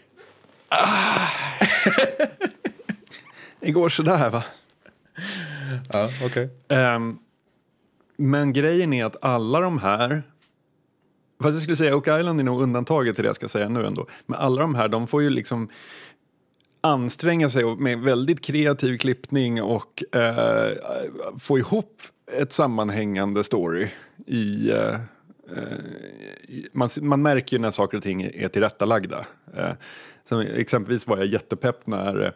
[3.61, 4.43] Igår sådär va.
[5.93, 6.45] Ja, okay.
[6.45, 7.19] um, ehm,
[8.17, 10.23] men grejen är att alla de här,
[11.43, 13.87] fast jag skulle säga Oak Island är nog undantaget till det jag ska säga nu
[13.87, 15.69] ändå, men alla de här de får ju liksom
[16.81, 20.73] anstränga sig med väldigt kreativ klippning och eh,
[21.39, 22.03] få ihop
[22.33, 23.89] ett sammanhängande story
[24.27, 24.95] i eh,
[26.49, 29.27] i- man, man märker ju när saker och ting är tillrättalagda.
[29.57, 29.71] Eh,
[30.55, 32.33] exempelvis var jag jättepepp när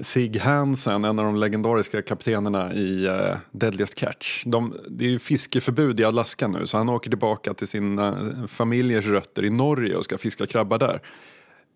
[0.00, 4.42] sig Hansen, en av de legendariska kaptenerna i uh, Deadliest Catch.
[4.46, 8.46] De, det är ju fiskeförbud i Alaska nu så han åker tillbaka till sina eh,
[8.46, 11.00] familjers rötter i Norge och ska fiska krabba där.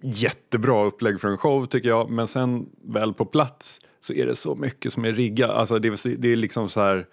[0.00, 4.34] Jättebra upplägg för en show tycker jag men sen väl på plats så är det
[4.34, 5.50] så mycket som är riggat.
[5.50, 7.06] Alltså det, är- det är liksom så här,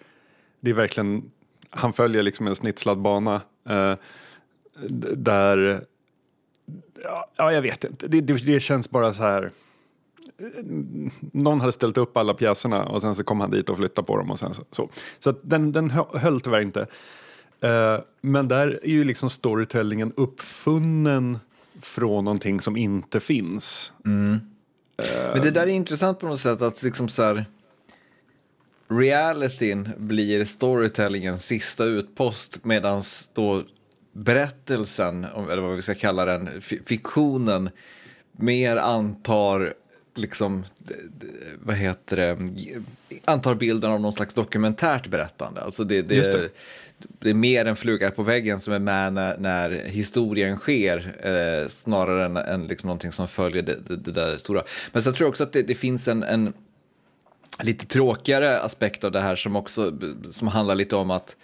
[0.60, 1.30] det är verkligen,
[1.70, 3.94] han följer liksom en snitslad bana uh,
[5.16, 5.84] där,
[7.02, 9.50] ja, ja jag vet inte, det, det, det känns bara så här
[11.32, 14.16] någon hade ställt upp alla pjäserna och sen så kom han dit och flyttade på
[14.16, 14.62] dem och sen så.
[14.70, 16.86] Så, så att den, den hö- höll tyvärr inte.
[17.60, 21.38] Eh, men där är ju liksom storytellingen uppfunnen
[21.80, 23.92] från någonting som inte finns.
[25.32, 27.44] Men det där är intressant på något sätt att liksom så här
[28.88, 33.02] realityn blir storytellingens sista utpost medan
[33.32, 33.62] då
[34.12, 37.70] berättelsen, eller vad vi ska kalla den, fi- fiktionen
[38.32, 39.74] mer antar
[40.14, 40.64] liksom,
[41.62, 42.38] vad heter det,
[43.24, 45.60] antar bilden av någon slags dokumentärt berättande.
[45.60, 46.48] Alltså det, det, det.
[47.18, 51.68] det är mer en fluga på väggen som är med när, när historien sker eh,
[51.68, 54.62] snarare än, än liksom någonting som följer det, där stora.
[54.92, 56.52] Men sen tror jag också att det, det finns en, en
[57.62, 59.98] lite tråkigare aspekt av det här som också
[60.30, 61.36] som handlar lite om att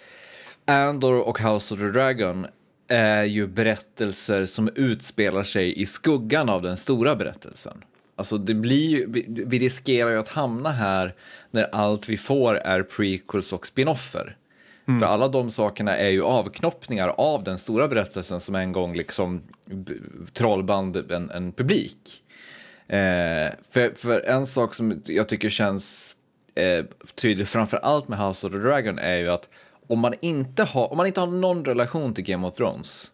[0.65, 2.47] Andor och House of the Dragon
[2.87, 7.83] är ju berättelser som utspelar sig i skuggan av den stora berättelsen.
[8.19, 9.05] Alltså det blir ju,
[9.47, 11.13] vi, riskerar ju att hamna här
[11.51, 14.37] när allt vi får är prequels och spinoffer.
[14.85, 19.41] För alla de sakerna är ju avknoppningar av den stora berättelsen som en gång liksom
[20.33, 22.23] trollband en, en publik.
[22.87, 26.15] Eh, för, för en sak som jag tycker känns
[26.55, 29.49] eh, tydlig, framför allt med House of the Dragon, är ju att
[29.87, 33.11] om man inte har, om man inte har någon relation till Game of Thrones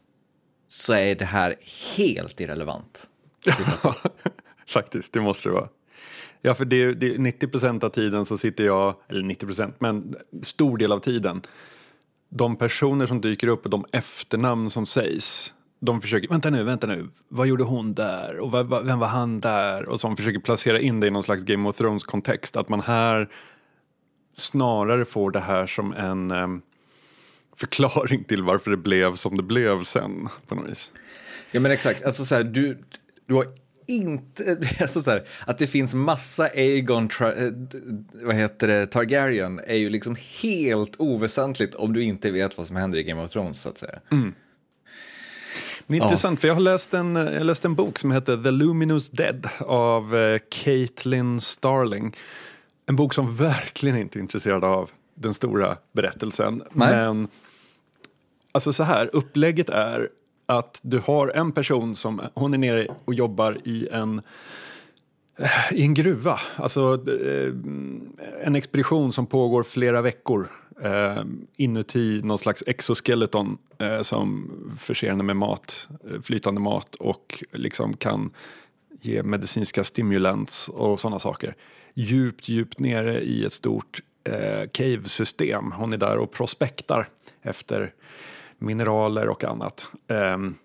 [0.68, 1.56] så är det här
[1.96, 3.08] helt irrelevant.
[4.70, 5.70] Faktiskt, det måste det vara.
[6.42, 10.16] Ja, för det, det, 90 procent av tiden så sitter jag, eller 90 procent, men
[10.44, 11.42] stor del av tiden,
[12.30, 16.88] de personer som dyker upp och de efternamn som sägs, de försöker, vänta nu, vänta
[16.88, 19.90] nu, vad gjorde hon där och vad, vad, vem var han där?
[19.90, 22.82] Och som försöker placera in det i någon slags Game of Thrones kontext, att man
[22.82, 23.30] här
[24.38, 26.62] snarare får det här som en em,
[27.56, 30.92] förklaring till varför det blev som det blev sen på något vis.
[31.52, 32.84] Ja men exakt, alltså så här, du,
[33.26, 33.46] du har
[33.88, 37.52] inte, alltså så här, att det finns massa Aegon, eh,
[38.26, 42.76] vad heter det, Targaryen är ju liksom helt oväsentligt om du inte vet vad som
[42.76, 44.00] händer i Game of Thrones så att säga.
[45.88, 46.04] Det är Ja.
[46.04, 49.48] intressant, för jag har läst en, jag läste en bok som heter The Luminous Dead
[49.60, 52.16] av eh, Caitlin Starling.
[52.86, 56.64] En bok som verkligen inte är intresserad av den stora berättelsen.
[56.72, 56.96] Nej.
[56.96, 57.28] Men
[58.52, 60.10] alltså så här, upplägget är
[60.46, 64.22] att du har en person som, hon är nere och jobbar i en
[65.40, 67.54] eh, i en gruva, alltså eh,
[68.44, 70.48] en expedition som pågår flera veckor
[70.82, 71.24] eh,
[71.58, 77.98] inuti någon slags exoskeleton eh, som förser henne med mat, eh, flytande mat och liksom
[77.98, 78.32] kan
[79.02, 81.56] ge medicinska stimulans och sådana saker.
[81.94, 85.72] Djupt, djupt nere i ett stort eh, cave-system.
[85.72, 87.08] Hon är där och prospektar
[87.42, 87.94] efter
[88.58, 89.88] mineraler och annat.
[90.08, 90.56] Ehm,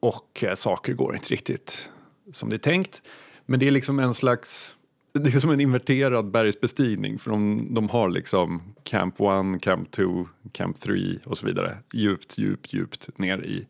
[0.00, 1.90] och eh, saker går inte riktigt
[2.32, 3.02] som det är tänkt.
[3.46, 4.76] Men det är liksom en slags,
[5.12, 9.14] det är som en inverterad bergsbestigning för de, de har liksom Camp
[9.54, 11.78] 1, Camp 2, Camp 3 och så vidare.
[11.92, 13.66] Djupt, djupt, djupt ner i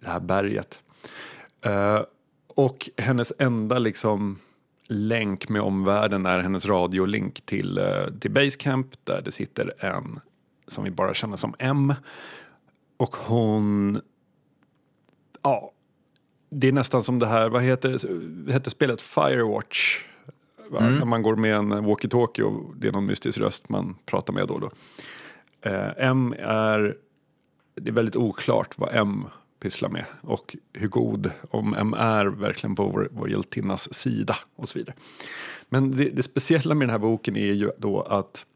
[0.00, 0.80] det här berget.
[1.66, 2.00] Uh,
[2.46, 4.38] och hennes enda liksom
[4.88, 10.20] länk med omvärlden är hennes radiolink till, uh, till Basecamp där det sitter en
[10.66, 11.94] som vi bara känner som M.
[12.98, 14.00] Och hon
[15.42, 15.72] ja,
[16.50, 20.04] det är nästan som det här, vad heter, heter spelet Firewatch?
[20.70, 20.80] Va?
[20.80, 24.48] När man går med en walkie-talkie och det är någon mystisk röst man pratar med
[24.48, 24.70] då och då.
[25.60, 26.96] Eh, M är,
[27.74, 29.24] det är väldigt oklart vad M
[29.60, 34.68] pysslar med och hur god om M är verkligen på vår, vår hjältinnas sida och
[34.68, 34.94] så vidare.
[35.68, 38.46] Men det, det speciella med den här boken är ju då att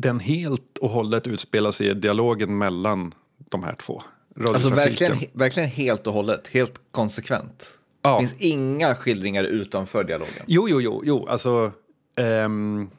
[0.00, 4.02] den helt och hållet utspelar sig i dialogen mellan de här två.
[4.46, 7.78] Alltså verkligen, verkligen helt och hållet, helt konsekvent.
[8.02, 8.20] Ja.
[8.20, 10.42] Det finns inga skildringar utanför dialogen.
[10.46, 11.72] Jo, jo, jo, jo, alltså
[12.16, 12.90] ehm,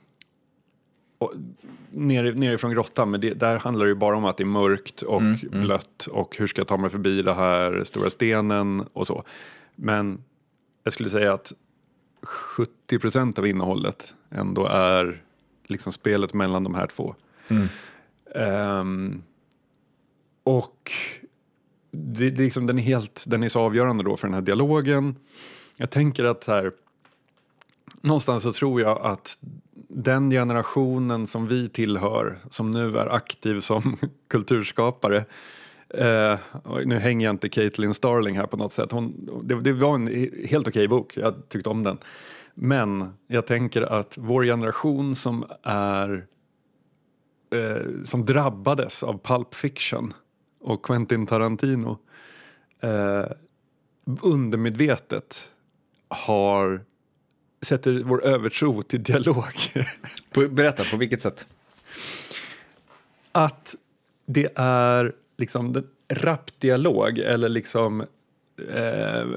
[1.17, 1.33] och,
[1.91, 5.01] nere, nerifrån grottan, men det, där handlar det ju bara om att det är mörkt
[5.01, 9.23] och blött och hur ska jag ta mig förbi det här stora stenen och så.
[9.75, 10.23] Men
[10.83, 11.53] jag skulle säga att
[12.21, 15.23] 70 procent av innehållet ändå är
[15.69, 17.15] liksom spelet mellan de här två.
[18.35, 19.23] Ehm,
[20.43, 20.91] och
[21.91, 25.15] det, det liksom, den, är helt, den är så avgörande då för den här dialogen.
[25.75, 26.71] Jag tänker att här,
[28.01, 29.37] någonstans så tror jag att
[29.89, 35.25] den generationen som vi tillhör, som nu är aktiv som kulturskapare,
[36.63, 39.95] och nu hänger jag inte Caitlin Starling här på något sätt, Hon, det, det var
[39.95, 41.97] en helt okej bok, jag tyckte om den.
[42.61, 46.27] Men jag tänker att vår generation som är
[47.53, 50.13] eh, som drabbades av Pulp Fiction
[50.59, 51.97] och Quentin Tarantino
[52.79, 53.25] eh,
[54.21, 55.49] undermedvetet
[56.07, 56.81] har
[57.61, 59.53] sätter vår övertro till dialog.
[60.49, 61.47] Berätta, på vilket sätt?
[63.31, 63.75] att
[64.25, 68.05] det är liksom den rappdialog eller liksom
[68.69, 69.27] eh,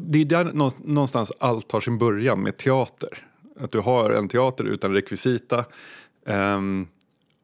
[0.00, 0.52] det är där
[0.84, 3.26] någonstans allt har sin början med teater.
[3.60, 5.64] Att du har en teater utan rekvisita
[6.26, 6.60] eh,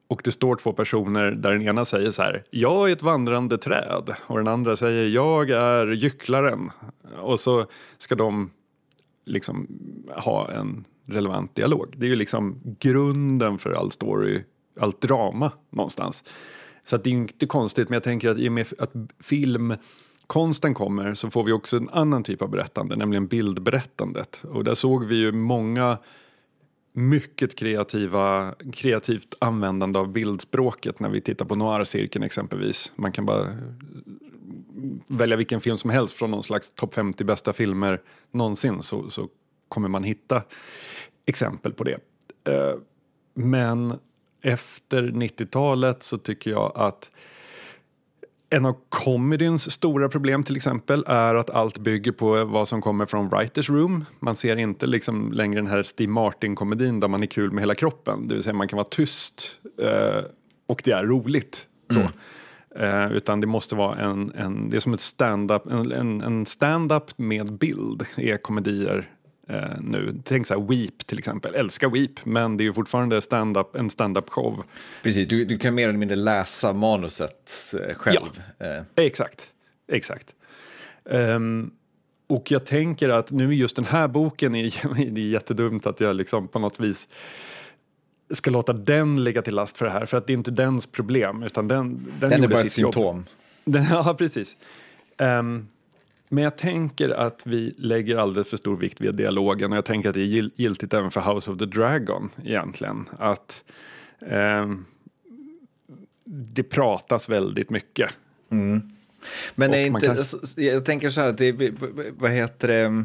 [0.09, 3.59] och det står två personer där den ena säger så här Jag är ett vandrande
[3.59, 6.71] träd och den andra säger Jag är gycklaren
[7.19, 7.67] och så
[7.99, 8.51] ska de
[9.25, 9.69] liksom
[10.09, 11.95] ha en relevant dialog.
[11.97, 14.45] Det är ju liksom grunden för all story,
[14.81, 16.25] allt drama någonstans.
[16.85, 19.75] Så att det är inte konstigt, men jag tänker att i och med att film
[20.27, 24.43] konsten kommer så får vi också en annan typ av berättande, nämligen bildberättandet.
[24.51, 25.99] Och där såg vi ju många
[26.93, 32.93] mycket kreativa, kreativt användande av bildspråket när vi tittar på noir-cirkeln exempelvis.
[32.97, 33.47] Man kan bara
[35.07, 39.29] välja vilken film som helst från någon slags topp 50 bästa filmer någonsin så, så
[39.69, 40.43] kommer man hitta
[41.27, 41.99] exempel på det.
[42.45, 42.75] Eh,
[43.35, 43.99] men
[44.43, 47.11] efter 90-talet så tycker jag att
[48.55, 53.07] en av comedyns stora problem till exempel är att allt bygger på vad som kommer
[53.07, 54.05] från writers room.
[54.21, 57.75] Man ser inte liksom längre den här Steve Martin-komedin där man är kul med hela
[57.75, 58.29] kroppen.
[58.29, 60.25] Det vill säga man kan vara tyst eh,
[60.67, 61.67] och det är roligt.
[61.91, 62.01] Så.
[62.81, 66.47] Eh, utan det måste vara en, en det är som ett stand-up, en, en, en
[66.47, 69.11] stand-up med bild är komedier
[69.49, 70.21] eh, nu.
[70.25, 73.91] Tänk så här Weep till exempel, älskar Weep men det är ju fortfarande stand-up, en
[73.91, 74.65] stand-up show.
[75.03, 78.43] Precis, du, du kan mer eller mindre läsa manuset eh, själv.
[78.59, 79.51] Eh, Exakt,
[79.93, 80.35] exakt.
[81.11, 81.71] Ehm,
[82.27, 84.63] och jag tänker att nu just den här boken, är,
[85.11, 87.09] det är jättedumt att jag liksom på något vis
[88.31, 90.87] ska låta den ligga till last för det här, för att det är inte dens
[90.87, 93.25] problem, utan den, den, Den är bara ett symptom.
[93.65, 94.57] Den, ja, precis.
[95.19, 95.69] Ehm,
[96.29, 100.09] men jag tänker att vi lägger alldeles för stor vikt vid dialogen och jag tänker
[100.09, 103.09] att det är giltigt även för House of the Dragon egentligen.
[103.19, 103.65] Att
[104.27, 104.85] ehm,
[106.25, 108.11] det pratas väldigt mycket.
[109.55, 111.53] Men Och är inte, kan- alltså, jag tänker så här, att det,
[112.19, 113.05] vad heter det,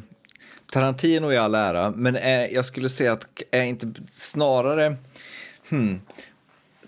[0.71, 4.95] Tarantino i all ära, men är, jag skulle säga att är inte snarare,
[5.69, 6.01] hmm,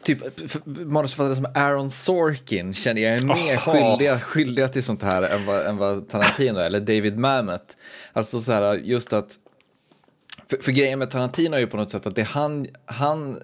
[0.03, 0.23] typ
[0.65, 3.73] manusförfattare som Aaron Sorkin känner jag är mer Aha.
[3.73, 7.77] skyldiga, skyldiga till sånt här än vad, än vad Tarantino är, eller David Mamet.
[8.13, 9.35] Alltså så här, just att,
[10.49, 13.39] för, för grejen med Tarantino är ju på något sätt att det han, han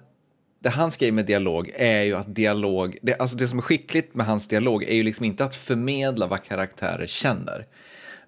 [0.60, 4.14] det hans grej med dialog är ju att dialog, det, alltså det som är skickligt
[4.14, 7.66] med hans dialog är ju liksom inte att förmedla vad karaktärer känner.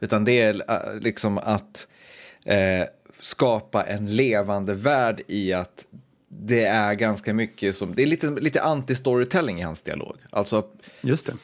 [0.01, 1.87] Utan det är äh, liksom att
[2.45, 2.85] eh,
[3.21, 5.85] skapa en levande värld i att
[6.33, 10.17] det är ganska mycket som, det är lite, lite anti-storytelling i hans dialog.
[10.31, 10.73] Alltså att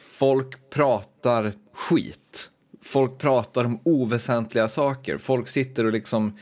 [0.01, 2.49] folk pratar skit.
[2.81, 5.17] Folk pratar om oväsentliga saker.
[5.17, 6.37] Folk sitter och liksom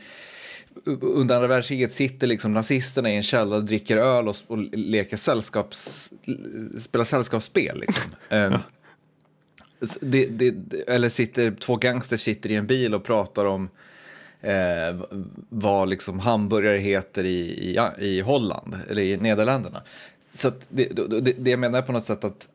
[1.00, 5.16] under andra världskriget sitter liksom nazisterna i en källare och dricker öl och, och leker
[5.16, 6.10] sällskaps,
[6.78, 7.80] spelar sällskapsspel.
[7.80, 8.10] Liksom.
[10.00, 13.68] Det, det, det- eller sitter, två gangsters sitter i en bil och pratar om
[14.40, 14.96] eh,
[15.48, 19.82] vad liksom hamburgare heter i, i, i Holland eller i Nederländerna.
[20.34, 22.48] Så att det, det, det- jag menar är på något sätt att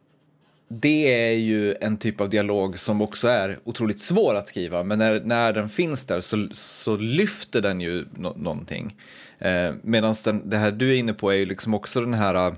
[0.68, 5.00] det är ju en typ av dialog som också är otroligt svår att skriva, men
[5.00, 8.96] när, när den finns där så, så lyfter den ju no, någonting.
[9.40, 10.16] Eh, Medan
[10.46, 12.56] det här du är inne på är ju liksom också den här...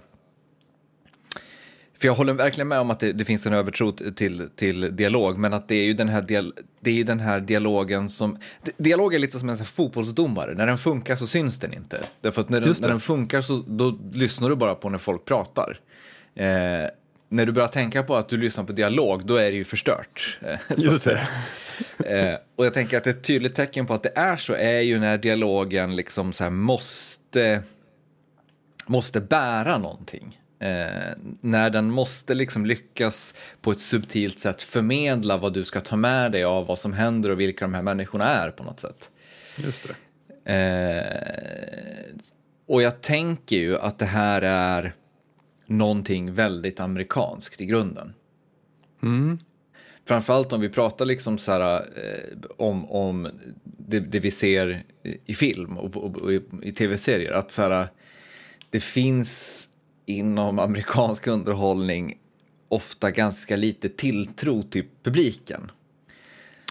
[2.04, 5.38] För jag håller verkligen med om att det, det finns en övertro till, till dialog,
[5.38, 8.38] men att det är ju den här, dial, det är ju den här dialogen som...
[8.78, 12.04] Dialog är lite som en fotbollsdomare, när den funkar så syns den inte.
[12.22, 15.26] Därför att när den, när den funkar så då lyssnar du bara på när folk
[15.26, 15.80] pratar.
[16.36, 16.46] Eh,
[17.30, 20.40] när du börjar tänka på att du lyssnar på dialog, då är det ju förstört.
[20.78, 21.20] Just det.
[22.06, 25.00] eh, och jag tänker att ett tydligt tecken på att det är så är ju
[25.00, 27.64] när dialogen liksom så måste,
[28.88, 30.40] måste bära någonting.
[30.64, 35.96] Eh, när den måste liksom lyckas på ett subtilt sätt förmedla vad du ska ta
[35.96, 39.10] med dig av vad som händer och vilka de här människorna är på något sätt.
[39.56, 40.52] Just det.
[40.52, 42.16] Eh,
[42.68, 44.96] och jag tänker ju att det här är
[45.66, 48.14] någonting väldigt amerikanskt i grunden.
[49.04, 49.38] Mm.
[50.06, 53.30] Framförallt om vi pratar liksom så här, eh, om, om
[53.64, 54.84] det, det, vi ser
[55.26, 57.32] i film och, och, och i, i tv-serier.
[57.32, 57.88] Att så här,
[58.70, 59.63] det finns
[60.06, 62.18] inom amerikansk underhållning
[62.70, 65.72] ofta ganska lite tilltro till publiken.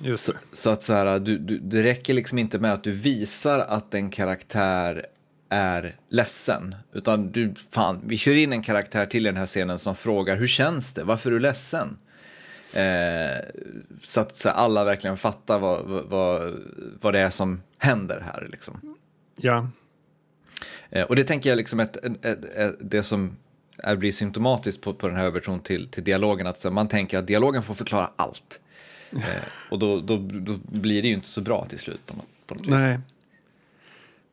[0.02, 0.32] Just det.
[0.32, 3.58] Så, så att så här, du, du, det räcker liksom inte med att du visar
[3.58, 5.06] att en karaktär
[5.48, 6.74] är ledsen.
[6.92, 10.36] Utan du, fan, vi kör in en karaktär till i den här scenen som frågar
[10.36, 11.98] hur känns det, varför är du ledsen?
[12.72, 13.44] Eh,
[14.02, 16.54] så att så alla verkligen fattar vad, vad,
[17.00, 18.48] vad det är som händer här.
[18.50, 18.96] Liksom.
[19.36, 19.68] Ja.
[20.92, 23.36] Eh, och det tänker jag liksom ett, ett, ett, det som
[23.78, 27.26] är, blir symptomatiskt på, på den här övertron till, till dialogen, att man tänker att
[27.26, 28.60] dialogen får förklara allt.
[29.12, 32.26] Eh, och då, då, då, blir det ju inte så bra till slut på något,
[32.46, 32.70] på något vis.
[32.70, 32.98] Nej.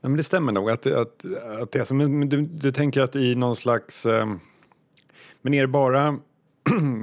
[0.01, 1.26] Nej, men det stämmer nog att, att,
[1.62, 1.93] att det är så.
[1.93, 4.05] Men du, du tänker att i någon slags...
[4.05, 4.34] Eh,
[5.41, 6.20] men är det bara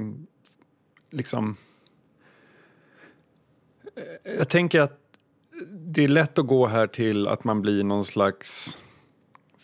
[1.11, 1.55] liksom...
[3.95, 4.99] Eh, jag tänker att
[5.69, 8.79] det är lätt att gå här till att man blir någon slags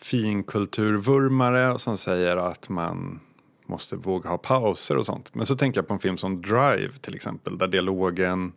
[0.03, 3.19] finkulturvurmare som säger att man
[3.65, 5.35] måste våga ha pauser och sånt.
[5.35, 8.53] Men så tänker jag på en film som Drive till exempel där dialogen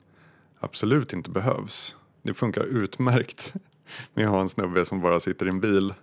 [0.60, 1.96] absolut inte behövs.
[2.22, 3.54] Det funkar utmärkt
[4.14, 5.94] med att ha en snubbe som bara sitter i en bil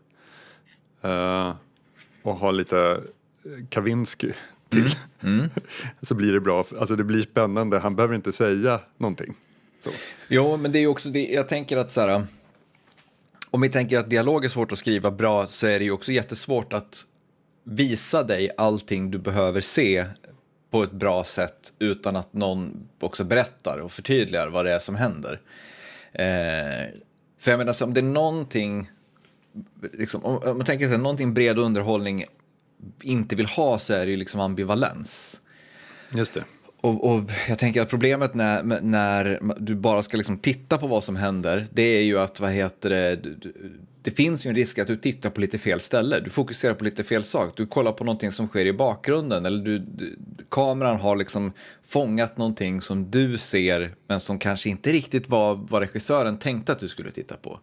[1.05, 1.53] uh,
[2.23, 3.01] och har lite
[3.69, 4.31] Kavinsky
[4.69, 4.95] till.
[5.19, 5.39] Mm.
[5.39, 5.49] Mm.
[6.01, 9.33] så blir det bra, alltså det blir spännande, han behöver inte säga någonting.
[9.83, 9.89] Så.
[10.27, 12.25] Jo, men det är också det, jag tänker att så här,
[13.53, 16.11] om vi tänker att dialog är svårt att skriva bra så är det ju också
[16.11, 17.05] jättesvårt att
[17.63, 20.05] visa dig allting du behöver se
[20.71, 24.95] på ett bra sätt utan att någon också berättar och förtydligar vad det är som
[24.95, 25.41] händer.
[26.11, 26.99] Eh,
[27.39, 28.91] för jag menar, om det är någonting,
[29.93, 32.25] liksom, om, om man tänker sig någonting bred underhållning
[33.01, 35.41] inte vill ha så är det ju liksom ambivalens.
[36.13, 36.43] Just det.
[36.83, 41.03] Och, och, jag tänker att problemet när, när du bara ska liksom titta på vad
[41.03, 43.19] som händer, det är ju att, vad heter det,
[44.01, 46.19] det finns ju en risk att du tittar på lite fel ställe.
[46.19, 47.53] Du fokuserar på lite fel sak.
[47.55, 50.17] Du kollar på någonting som sker i bakgrunden eller du, du,
[50.49, 51.51] kameran har liksom
[51.87, 56.79] fångat någonting som du ser men som kanske inte riktigt var vad regissören tänkte att
[56.79, 57.59] du skulle titta på.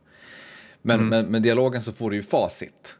[0.82, 1.08] Men mm.
[1.08, 2.96] med, med dialogen så får du ju facit.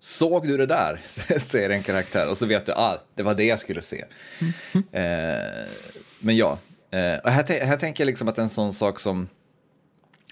[0.00, 1.00] Såg du det där?
[1.38, 4.04] säger en karaktär och så vet du, ah, det var det jag skulle se.
[4.40, 4.84] Mm.
[4.92, 5.66] Eh,
[6.18, 6.58] men ja,
[6.90, 9.28] eh, och här, här tänker jag liksom att en sån sak som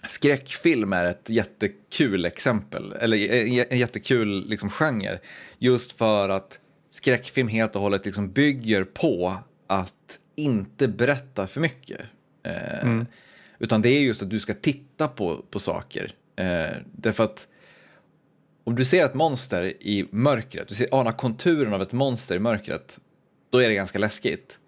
[0.09, 3.33] skräckfilm är ett jättekul exempel, eller
[3.73, 5.19] en jättekul liksom, genre.
[5.59, 6.59] Just för att
[6.91, 9.37] skräckfilm helt och hållet liksom bygger på
[9.67, 12.01] att inte berätta för mycket.
[12.43, 13.07] Eh, mm.
[13.59, 16.13] Utan det är just att du ska titta på, på saker.
[16.37, 17.47] Eh, därför att
[18.65, 22.39] om du ser ett monster i mörkret, du ser, anar konturen av ett monster i
[22.39, 22.99] mörkret,
[23.51, 24.59] då är det ganska läskigt.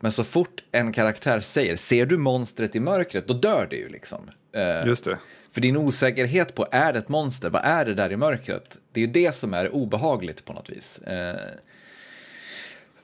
[0.00, 3.88] Men så fort en karaktär säger “ser du monstret i mörkret?” då dör det ju
[3.88, 4.30] liksom.
[4.52, 5.18] Eh, Just det.
[5.52, 8.78] För din osäkerhet på är det ett monster, vad är det där i mörkret?
[8.92, 10.98] Det är ju det som är obehagligt på något vis.
[10.98, 11.36] Eh,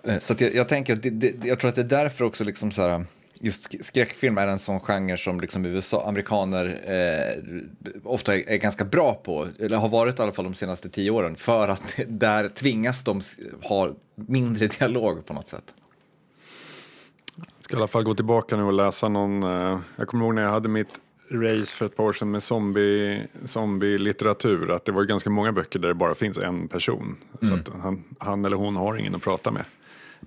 [0.04, 2.44] eh så jag, jag, tänker att det, det, jag tror att det är därför också
[2.44, 3.04] liksom så här,
[3.42, 7.42] just skräckfilm är en sån genre som liksom USA, amerikaner eh,
[8.04, 11.36] ofta är, ganska bra på, eller har varit i alla fall de senaste tio åren,
[11.36, 13.20] för att där tvingas de
[13.62, 15.74] ha mindre dialog på något sätt.
[17.36, 20.34] Jag ska i alla fall gå tillbaka nu och läsa någon, eh, jag kommer ihåg
[20.34, 24.92] när jag hade mitt race för ett par år sedan med zombie, zombie-litteratur, att det
[24.92, 27.16] var ganska många böcker där det bara finns en person.
[27.42, 27.64] Mm.
[27.64, 29.64] Så han, han eller hon har ingen att prata med.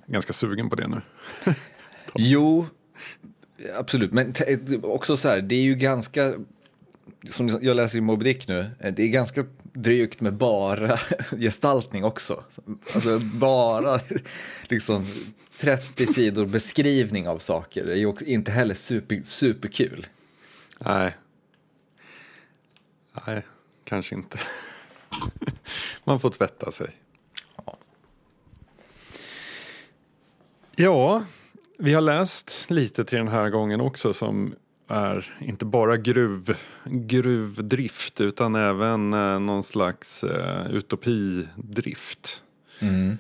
[0.07, 1.01] Ganska sugen på det nu.
[2.16, 2.68] jo,
[3.76, 4.34] Absolut, men
[4.84, 6.34] också så här, det är ju ganska,
[7.30, 10.98] som jag läser i Moby Dick nu, eh, det är ganska drygt med bara
[11.38, 12.43] gestaltning också.
[12.93, 14.00] Alltså bara
[14.68, 15.06] liksom
[15.60, 20.08] 30 sidor beskrivning av saker det är ju inte heller super, superkul.
[20.80, 21.18] Nej.
[23.28, 23.41] Nej,
[23.84, 24.39] kanske inte.
[26.04, 26.89] Man får tvätta sig.
[27.56, 27.78] Ja.
[30.76, 31.26] Ja,
[31.78, 34.55] vi har läst lite till den här gången också som
[34.88, 42.41] är inte bara gruv, gruvdrift utan även eh, någon slags eh, utopidrift.
[42.80, 43.17] Mm.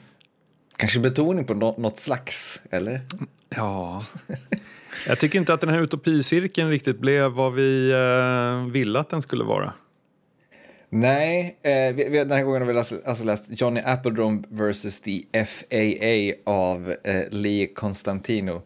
[0.77, 3.01] Kanske betoning på no något slags, eller?
[3.49, 4.05] Ja.
[5.07, 9.21] Jag tycker inte att den här utopicirkeln riktigt blev vad vi eh, ville att den
[9.21, 9.73] skulle vara.
[10.89, 15.01] Nej, eh, vi, vi, den här gången har vi alltså, alltså läst Johnny Appledrome vs.
[15.01, 18.61] The FAA av eh, Lee Constantino.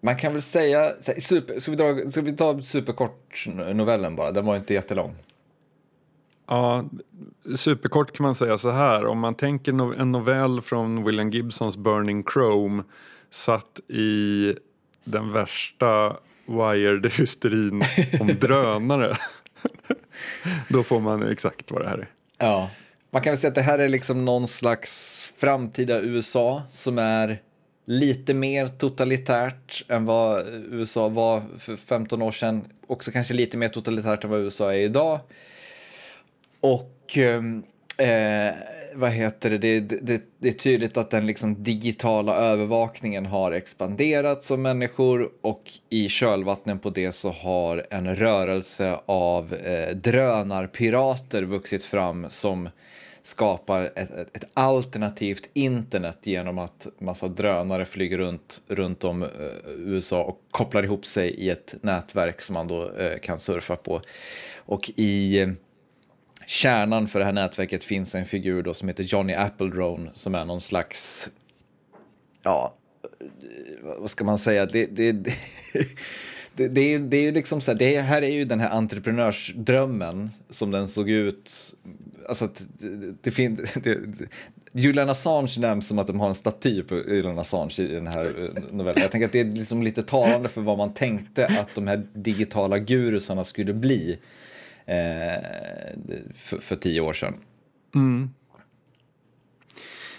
[0.00, 4.46] Man kan väl säga, super, ska, vi dra, ska vi ta superkort novellen bara, den
[4.46, 5.14] var inte jättelång.
[6.46, 6.84] Ja,
[7.56, 11.76] superkort kan man säga så här, om man tänker no en novell från William Gibsons
[11.76, 12.82] Burning Chrome
[13.30, 14.54] satt i
[15.04, 16.16] den värsta
[16.46, 17.82] wired-hysterin
[18.20, 19.16] om drönare.
[20.68, 22.08] Då får man exakt vad det här är.
[22.38, 22.70] Ja,
[23.10, 27.38] man kan väl säga att det här är liksom någon slags framtida USA som är
[27.84, 32.64] lite mer totalitärt än vad USA var för 15 år sedan.
[32.86, 35.20] Också kanske lite mer totalitärt än vad USA är idag.
[36.60, 37.62] Och ehm,
[37.96, 38.54] eh,
[38.94, 39.58] vad heter det?
[39.58, 45.70] Det, det, det, är tydligt att den liksom digitala övervakningen har expanderat som människor och
[45.88, 52.68] i kölvattnen på det så har en rörelse av eh, drönarpirater vuxit fram som
[53.22, 59.28] skapar ett, ett, alternativt internet genom att massa drönare flyger runt, runt om eh,
[59.66, 64.02] USA och kopplar ihop sig i ett nätverk som man då eh, kan surfa på.
[64.56, 65.48] Och i eh,
[66.52, 70.44] kärnan för det här nätverket finns en figur då som heter Johnny Appledrone som är
[70.44, 71.30] någon slags,
[72.42, 72.74] ja,
[73.82, 75.34] vad ska man säga, det, det, det,
[76.54, 80.30] det, det, är, det är liksom så här, det här är ju den här entreprenörsdrömmen
[80.50, 81.74] som den såg ut,
[82.28, 83.74] alltså att det, det finns,
[84.72, 88.24] Julian Assange nämns som att de har en staty på Julian Assange i den här
[88.24, 89.02] eh, novellen.
[89.02, 92.06] Jag tänker att det är liksom lite talande för vad man tänkte att de här
[92.12, 94.18] digitala gurusarna skulle bli.
[94.86, 95.42] Eh,
[96.34, 97.34] för, för, tio år sedan.
[97.94, 98.30] Mm.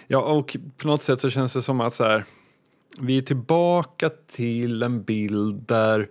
[0.06, 2.24] Ja, och på något sätt så känns det som att så här,
[3.00, 6.08] vi är tillbaka till en bild där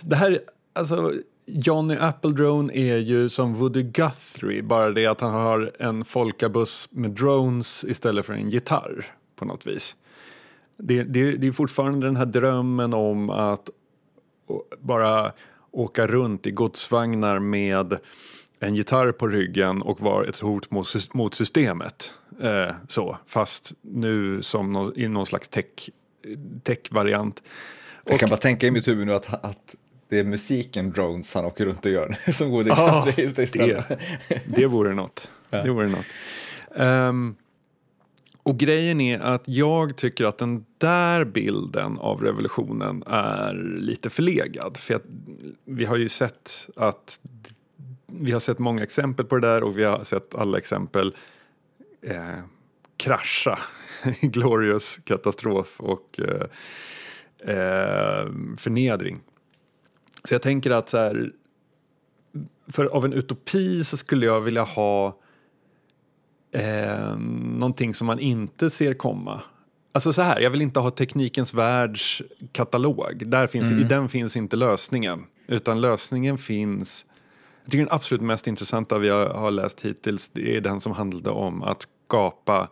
[0.00, 0.40] det här,
[0.72, 1.12] alltså
[1.46, 7.10] Johnny Appledrone är ju som Woody Guthrie, bara det att han har en folkabuss med
[7.10, 9.06] drones istället för en gitarr
[9.36, 9.94] på något vis.
[10.76, 13.70] Det, det, det är fortfarande den här drömmen om att
[14.78, 15.32] bara
[15.74, 17.98] åka runt i godsvagnar med
[18.60, 22.12] en gitarr på ryggen och vara ett hot mot, mot systemet.
[22.42, 25.90] Eh, så, fast nu som någon, i någon slags tech,
[26.62, 27.42] tech-variant.
[28.04, 29.74] Jag kan bara tänka i mitt huvud nu att, att
[30.08, 33.88] det är musiken Drones han åker runt och gör som går ah, istället.
[34.28, 35.30] Det, det vore något.
[35.50, 35.62] Ja.
[35.62, 36.06] Det vore något.
[36.68, 37.36] Um,
[38.44, 44.76] och grejen är att jag tycker att den där bilden av revolutionen är lite förlegad.
[44.76, 45.04] För att
[45.64, 47.20] vi har ju sett att
[48.06, 51.16] vi har sett många exempel på det där och vi har sett alla exempel
[52.02, 52.38] eh,
[52.96, 53.58] krascha.
[54.20, 56.46] Glorious katastrof och eh,
[57.56, 58.26] eh,
[58.58, 59.20] förnedring.
[60.24, 61.32] Så jag tänker att så här,
[62.68, 65.20] för av en utopi så skulle jag vilja ha
[66.54, 67.16] eh,
[67.58, 69.42] någonting som man inte ser komma.
[69.92, 73.22] Alltså så här, jag vill inte ha teknikens världs katalog.
[73.26, 73.82] Där finns, mm.
[73.82, 75.24] I den finns inte lösningen.
[75.46, 77.04] Utan lösningen finns...
[77.64, 81.30] Jag tycker den absolut mest intressanta vi har, har läst hittills är den som handlade
[81.30, 82.68] om att skapa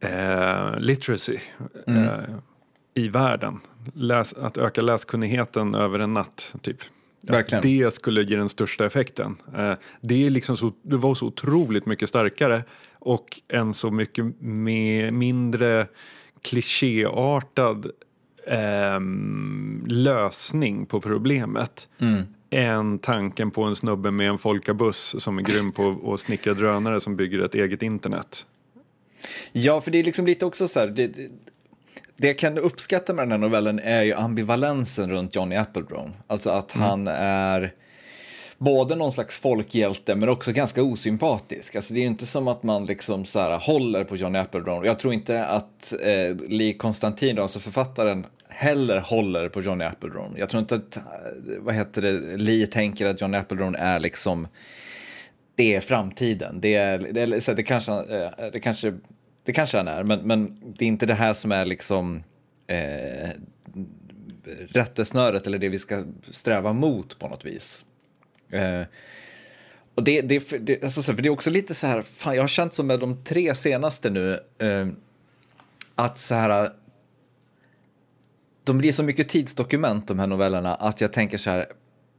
[0.00, 1.38] eh, literacy
[1.86, 2.04] mm.
[2.04, 2.34] eh,
[2.94, 3.60] i världen.
[3.94, 6.78] Läs, att öka läskunnigheten över en natt, typ.
[7.32, 7.62] Verkligen.
[7.62, 9.36] Det skulle ge den största effekten.
[9.56, 12.62] Eh, det, är liksom så, det var så otroligt mycket starkare
[12.98, 15.86] och en så mycket med, mindre
[16.42, 17.86] klichéartad
[18.46, 19.00] eh,
[19.86, 21.88] lösning på problemet.
[21.98, 22.22] Mm.
[22.50, 27.00] än tanken på en snubbe med en folkabuss som är grym på att snickra drönare
[27.00, 28.46] som bygger ett eget internet.
[29.52, 31.30] Ja, för det är liksom lite också så här, det,
[32.16, 36.10] det, jag kan uppskatta med den här novellen är ju ambivalensen runt Johnny Appledrome.
[36.26, 36.88] Alltså att mm.
[36.88, 37.72] han är
[38.58, 41.76] både någon slags folkhjälte men också ganska osympatisk.
[41.76, 44.86] Alltså det är inte som att man liksom så här håller på Johnny Appledrome.
[44.86, 50.38] Jag tror inte att eh, Lee Konstantin, alltså författaren, heller håller på Johnny Appledrome.
[50.38, 51.02] Jag tror inte att, eh,
[51.58, 54.48] vad heter det, Lee tänker att Johnny Appledrome är liksom
[55.56, 56.60] det är framtiden.
[56.60, 58.94] Det, är, det, är, så det, kanske, eh, det kanske
[59.44, 62.22] det kanske han är, men, men det är inte det här som är liksom
[62.66, 63.30] eh,
[64.68, 67.84] rättesnöret eller det vi ska sträva mot på något vis.
[68.50, 68.82] Eh,
[69.94, 72.48] och det, det, det, alltså, för det är också lite så här, fan, jag har
[72.48, 74.88] känt som med de tre senaste nu, eh,
[75.94, 76.72] att så här,
[78.64, 81.66] de blir så mycket tidsdokument de här novellerna att jag tänker så här,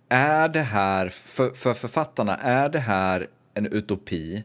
[0.10, 4.44] är det här, för, för författarna, är det här en utopi?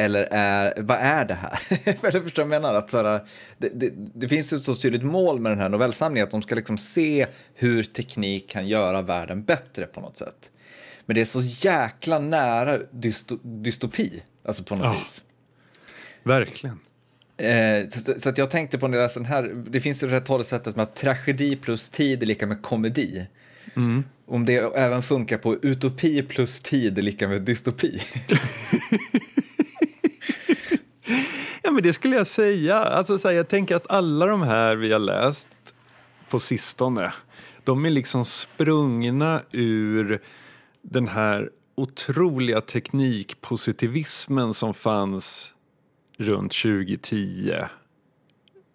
[0.00, 1.58] Eller är, vad är det här?
[1.84, 2.74] Eller förstår jag menar?
[2.74, 3.20] Att så här,
[3.58, 6.42] det, det, det, finns ju ett så tydligt mål med den här novellsamlingen att de
[6.42, 10.50] ska liksom se hur teknik kan göra världen bättre på något sätt.
[11.06, 15.22] Men det är så jäkla nära dysto, dystopi, alltså på något ja, vis.
[16.22, 16.80] Verkligen.
[17.36, 20.06] Eh, så, så, att jag tänkte på när jag läste den här, det finns ju
[20.06, 23.26] det här talesättet med att tragedi plus tid är lika med komedi.
[23.76, 24.04] Mm.
[24.26, 28.02] Om det även funkar på utopi plus tid är lika med dystopi.
[31.62, 32.76] ja, men det skulle jag säga.
[32.76, 35.48] Alltså, så här, jag tänker att alla de här vi har läst
[36.28, 37.12] på sistone,
[37.64, 40.22] de är liksom sprungna ur
[40.82, 45.54] den här otroliga teknikpositivismen som fanns
[46.18, 47.54] runt 2010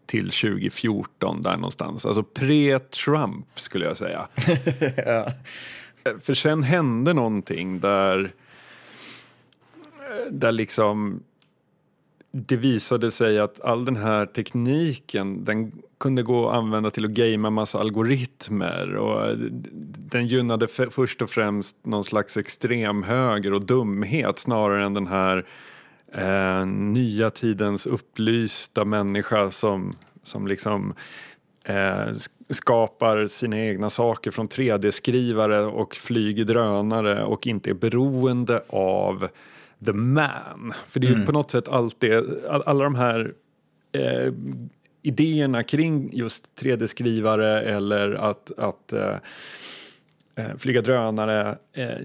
[0.06, 2.06] till 2014 där någonstans.
[2.06, 4.28] Alltså pre-Trump skulle jag säga.
[5.06, 5.28] ja.
[6.22, 8.34] För sen hände någonting där,
[10.30, 11.24] där liksom
[12.38, 17.12] det visade sig att all den här tekniken den kunde gå att använda till att
[17.12, 19.36] gamea massa algoritmer och eh,
[20.12, 25.46] den gynnade först och främst någon slags extremhöger och dumhet snarare än den här
[26.14, 30.94] eh, nya tidens upplysta människa som, som liksom
[31.64, 32.08] eh,
[32.50, 39.28] skapar sina egna saker från 3D-skrivare och flyger drönare och inte är beroende av
[39.86, 40.74] the man.
[40.88, 41.22] För det är mm.
[41.22, 42.14] ju på något sätt alltid,
[42.50, 43.34] all, alla de här
[43.92, 44.34] eh,
[45.02, 49.16] idéerna kring just 3D-skrivare eller att, att eh,
[50.36, 52.00] eh, flyga drönare eh,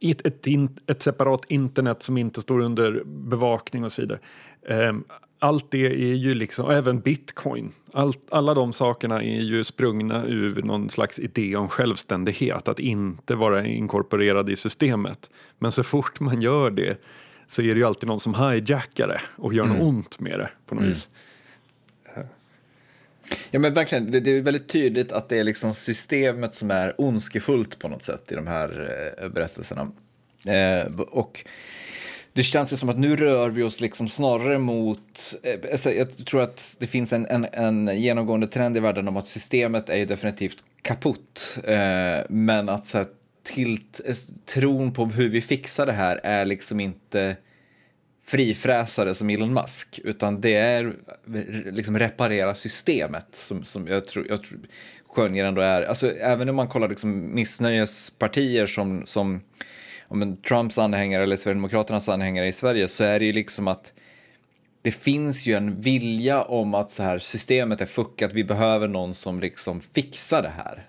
[0.00, 0.46] ett, ett,
[0.86, 4.18] ett, separat internet som inte står under bevakning och så vidare.
[4.88, 5.04] Um,
[5.38, 10.24] allt det är ju liksom, och även bitcoin, allt, alla de sakerna är ju sprungna
[10.26, 15.30] ur någon slags idé om självständighet, att inte vara inkorporerad i systemet.
[15.58, 17.00] Men så fort man gör det
[17.48, 19.76] så är det ju alltid någon som hijackar det och gör mm.
[19.76, 20.92] något ont med det på något mm.
[20.92, 21.08] vis.
[23.50, 27.78] Ja men verkligen, det, är väldigt tydligt att det är liksom systemet som är ondskefullt
[27.78, 29.92] på något sätt i de här eh, berättelserna.
[30.46, 31.44] Eh, och
[32.34, 36.42] det känns som att nu rör vi oss liksom snarare mot, eh, alltså, jag tror
[36.42, 40.04] att det finns en, en, en, genomgående trend i världen om att systemet är ju
[40.04, 41.58] definitivt kaputt.
[41.64, 43.06] Eh, men att så här,
[43.44, 44.14] tilt, eh,
[44.54, 47.36] tron på hur vi fixar det här är liksom inte
[48.26, 50.94] frifräsare som Elon Musk, utan det är
[51.72, 54.58] liksom reparera systemet som, som jag tror, jag tror
[55.08, 59.40] skönjer ändå är, alltså även om man kollar liksom missnöjespartier som, som
[60.14, 63.92] men, Trumps anhängare eller Sverigedemokraternas anhängare i Sverige så är det ju liksom att
[64.82, 69.14] det finns ju en vilja om att så här, systemet är fuckat, vi behöver någon
[69.14, 70.88] som liksom fixar det här.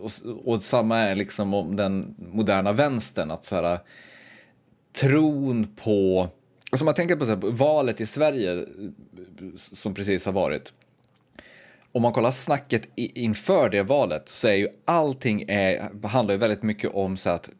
[0.00, 0.10] Och,
[0.44, 3.78] och samma är liksom om den moderna vänstern, att så här,
[4.92, 6.28] tron på
[6.70, 8.66] Alltså man tänker på så här, valet i Sverige
[9.56, 10.72] som precis har varit.
[11.92, 16.62] Om man kollar snacket inför det valet så är ju allting är, handlar ju väldigt
[16.62, 17.50] mycket om så att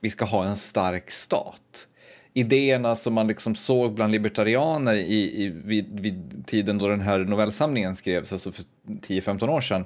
[0.00, 1.86] vi ska ha en stark stat.
[2.34, 7.18] Idéerna som man liksom såg bland libertarianer i, i, vid, vid tiden då den här
[7.18, 9.84] novellsamlingen skrevs, alltså för 10-15 år sedan,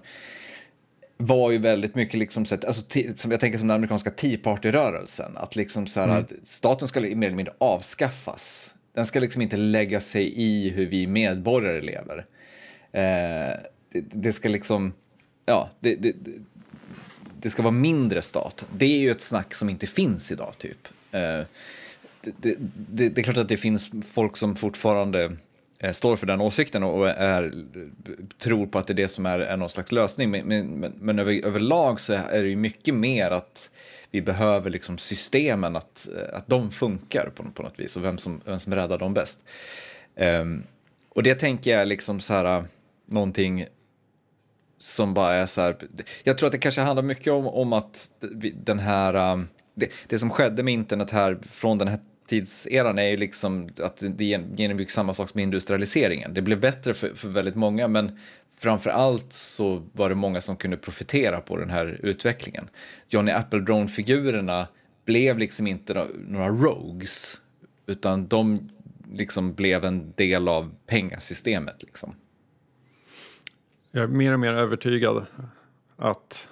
[1.16, 2.82] var ju väldigt mycket liksom, så att, alltså,
[3.16, 6.18] som jag tänker som den amerikanska Tea Party-rörelsen, att liksom så här, mm.
[6.18, 8.74] att staten ska mer eller mindre avskaffas.
[8.94, 12.26] Den ska liksom inte lägga sig i hur vi medborgare lever.
[12.92, 13.56] Eh,
[13.92, 14.92] det, det, ska liksom,
[15.46, 16.14] ja, det, det,
[17.42, 18.66] det, ska vara mindre stat.
[18.76, 20.88] Det är ju ett snack som inte finns idag, typ.
[21.10, 21.40] Eh,
[22.20, 25.36] det, det, det, är klart att det finns folk som fortfarande
[25.78, 27.52] eh, står för den åsikten och är,
[28.38, 30.30] tror på att det är det som är, är någon slags lösning.
[30.30, 33.70] Men, men, men över, överlag så är det ju mycket mer att
[34.10, 38.18] vi behöver liksom systemen, att, eh, att de funkar på, på något vis och vem
[38.18, 39.38] som, vem som räddar dem bäst.
[40.16, 40.62] Um,
[41.08, 42.64] och det tänker jag liksom så här,
[43.06, 43.66] någonting
[44.82, 45.76] som bara är så här,
[46.22, 48.10] jag tror att det kanske handlar mycket om, om att
[48.54, 53.08] den här, um, det, det som skedde med internet här från den här tidseran är
[53.08, 54.24] ju liksom att det
[54.56, 56.34] genomgick samma sak som industrialiseringen.
[56.34, 58.18] Det blev bättre för, för väldigt många, men
[58.58, 62.68] framför allt så var det många som kunde profitera på den här utvecklingen.
[63.08, 64.66] Johnny Appledrone-figurerna
[65.04, 67.38] blev liksom inte några rogues,
[67.86, 68.70] utan de
[69.12, 71.82] liksom blev en del av pengasystemet.
[71.82, 72.14] Liksom.
[73.92, 75.26] Jag är mer och mer övertygad
[75.96, 76.48] att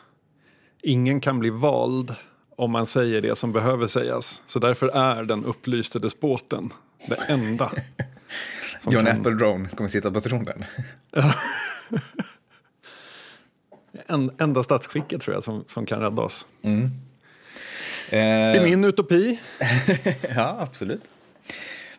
[0.83, 2.15] ingen kan bli vald
[2.57, 4.43] om man säger det som behöver sägas.
[4.47, 6.73] Så därför är den upplyste despoten
[7.09, 7.73] det enda.
[8.81, 10.65] som John kan- Appledrone kommer sitta på tronen.
[14.07, 16.47] En, enda statsskicket tror jag som, som kan rädda oss.
[16.63, 16.71] Eh,
[18.11, 19.41] Det är min utopi.
[20.37, 21.03] Ja, absolut.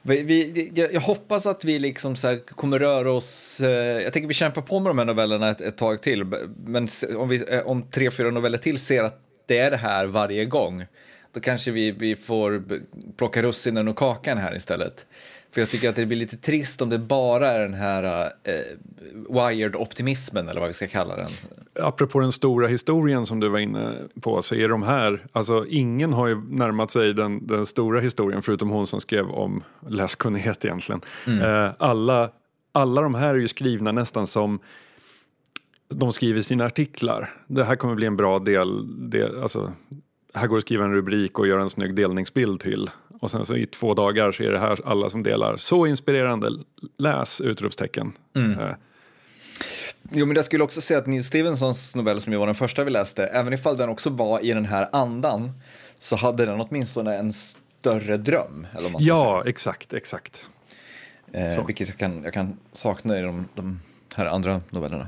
[0.04, 4.14] Vi, vi, jag, jag hoppas att vi liksom så här kommer röra oss, eh, jag
[4.14, 6.26] tänker vi kämpar på med de här novellerna ett, ett tag till,
[6.66, 6.88] men
[7.18, 10.46] om, vi, eh, om tre, fyra noveller till ser att det är det här varje
[10.46, 10.86] gång,
[11.32, 12.64] då kanske vi, vi får
[13.18, 15.06] plocka russinen och kakan här istället.
[15.52, 18.54] För jag tycker att det blir lite trist om det bara är den här eh,
[19.30, 21.32] wired-optimismen, eller vad vi ska kalla den.
[21.80, 26.14] Apropå den stora historien som du var inne på så är de här, alltså ingen
[26.14, 31.02] har ju närmat sig den, den stora historien förutom hon som skrev om läskunnighet egentligen.
[31.28, 32.32] Eh, alla,
[32.72, 34.60] alla de här är ju skrivna nästan som
[35.90, 37.30] de skriver sina artiklar.
[37.48, 39.74] Det här kommer bli en bra del, del alltså,
[40.34, 42.90] här går det att skriva en rubrik och göra en snygg delningsbild till.
[43.22, 45.58] Och sen så i två dagar så är det här alla som delar.
[45.58, 46.50] Så inspirerande,
[46.98, 47.42] läs!
[47.42, 48.14] Utropstecken.
[48.36, 48.72] Eh,
[50.14, 52.84] Jo, men jag skulle också säga att Neil Stevensons novell som ju var den första
[52.84, 55.52] vi läste, även ifall den också var i den här andan,
[56.00, 58.68] så hade den åtminstone en större dröm.
[58.72, 60.48] Eller vad man ja, exakt, exakt.
[61.32, 61.58] säga.
[61.58, 63.80] Eh, vilket jag kan, jag kan sakna i de, de
[64.16, 65.08] här andra novellerna.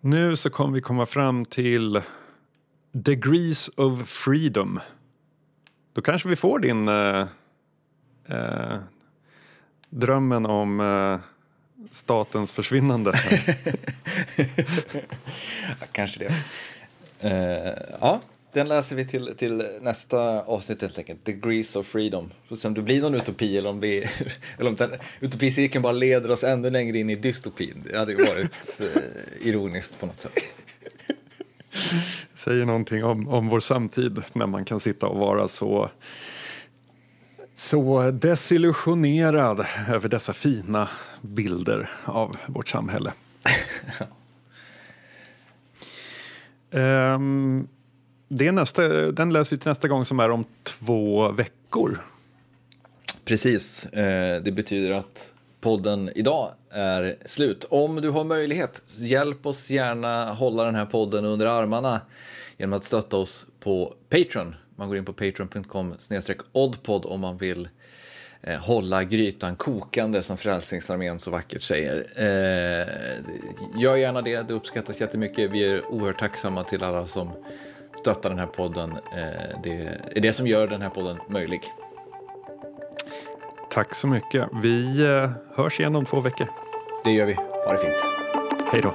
[0.00, 2.02] Nu så kommer vi komma fram till
[2.92, 4.80] Degrees of Freedom.
[6.00, 7.26] Då kanske vi får din eh,
[8.28, 8.78] eh,
[9.90, 11.18] drömmen om eh,
[11.90, 13.12] statens försvinnande.
[15.80, 16.34] Ja, kanske det.
[17.28, 18.20] Eh, ja,
[18.52, 21.24] den läser vi till, till nästa avsnitt helt enkelt.
[21.24, 22.30] Degrees of Freedom.
[22.48, 24.08] Får se om det blir någon utopi eller om, vi,
[24.58, 24.90] eller om den
[25.20, 27.84] utopicirkeln bara leder oss ännu längre in i dystopin.
[27.90, 30.54] Det hade ju varit eh, ironiskt på något sätt.
[32.44, 35.90] Säger någonting om, om vår samtid när man kan sitta och vara så
[37.54, 40.88] så desillusionerad över dessa fina
[41.20, 43.12] bilder av vårt samhälle.
[46.72, 47.68] Ehm,
[48.28, 48.82] det är nästa,
[49.12, 52.00] den läser vi till nästa gång som är om två veckor.
[53.24, 57.64] Precis, eh, det betyder att podden idag är slut.
[57.70, 62.00] Om du har möjlighet, hjälp oss gärna hålla den här podden under armarna
[62.56, 64.54] genom att stötta oss på Patreon.
[64.76, 65.94] Man går in på patreon.com
[66.52, 67.68] oddpod om man vill
[68.42, 71.96] eh, hålla grytan kokande som Frälsningsarmén så vackert säger.
[72.16, 72.86] Eh,
[73.80, 75.50] gör gärna det, det uppskattas jättemycket.
[75.50, 77.30] Vi är oerhört tacksamma till alla som
[78.00, 78.90] stöttar den här podden.
[78.90, 81.60] Eh, det är det som gör den här podden möjlig.
[83.70, 84.48] Tack så mycket.
[84.62, 86.46] Vi eh, hörs igen om två veckor.
[87.04, 87.34] Det gör vi.
[87.34, 88.04] Ha det fint.
[88.72, 88.92] Hej då.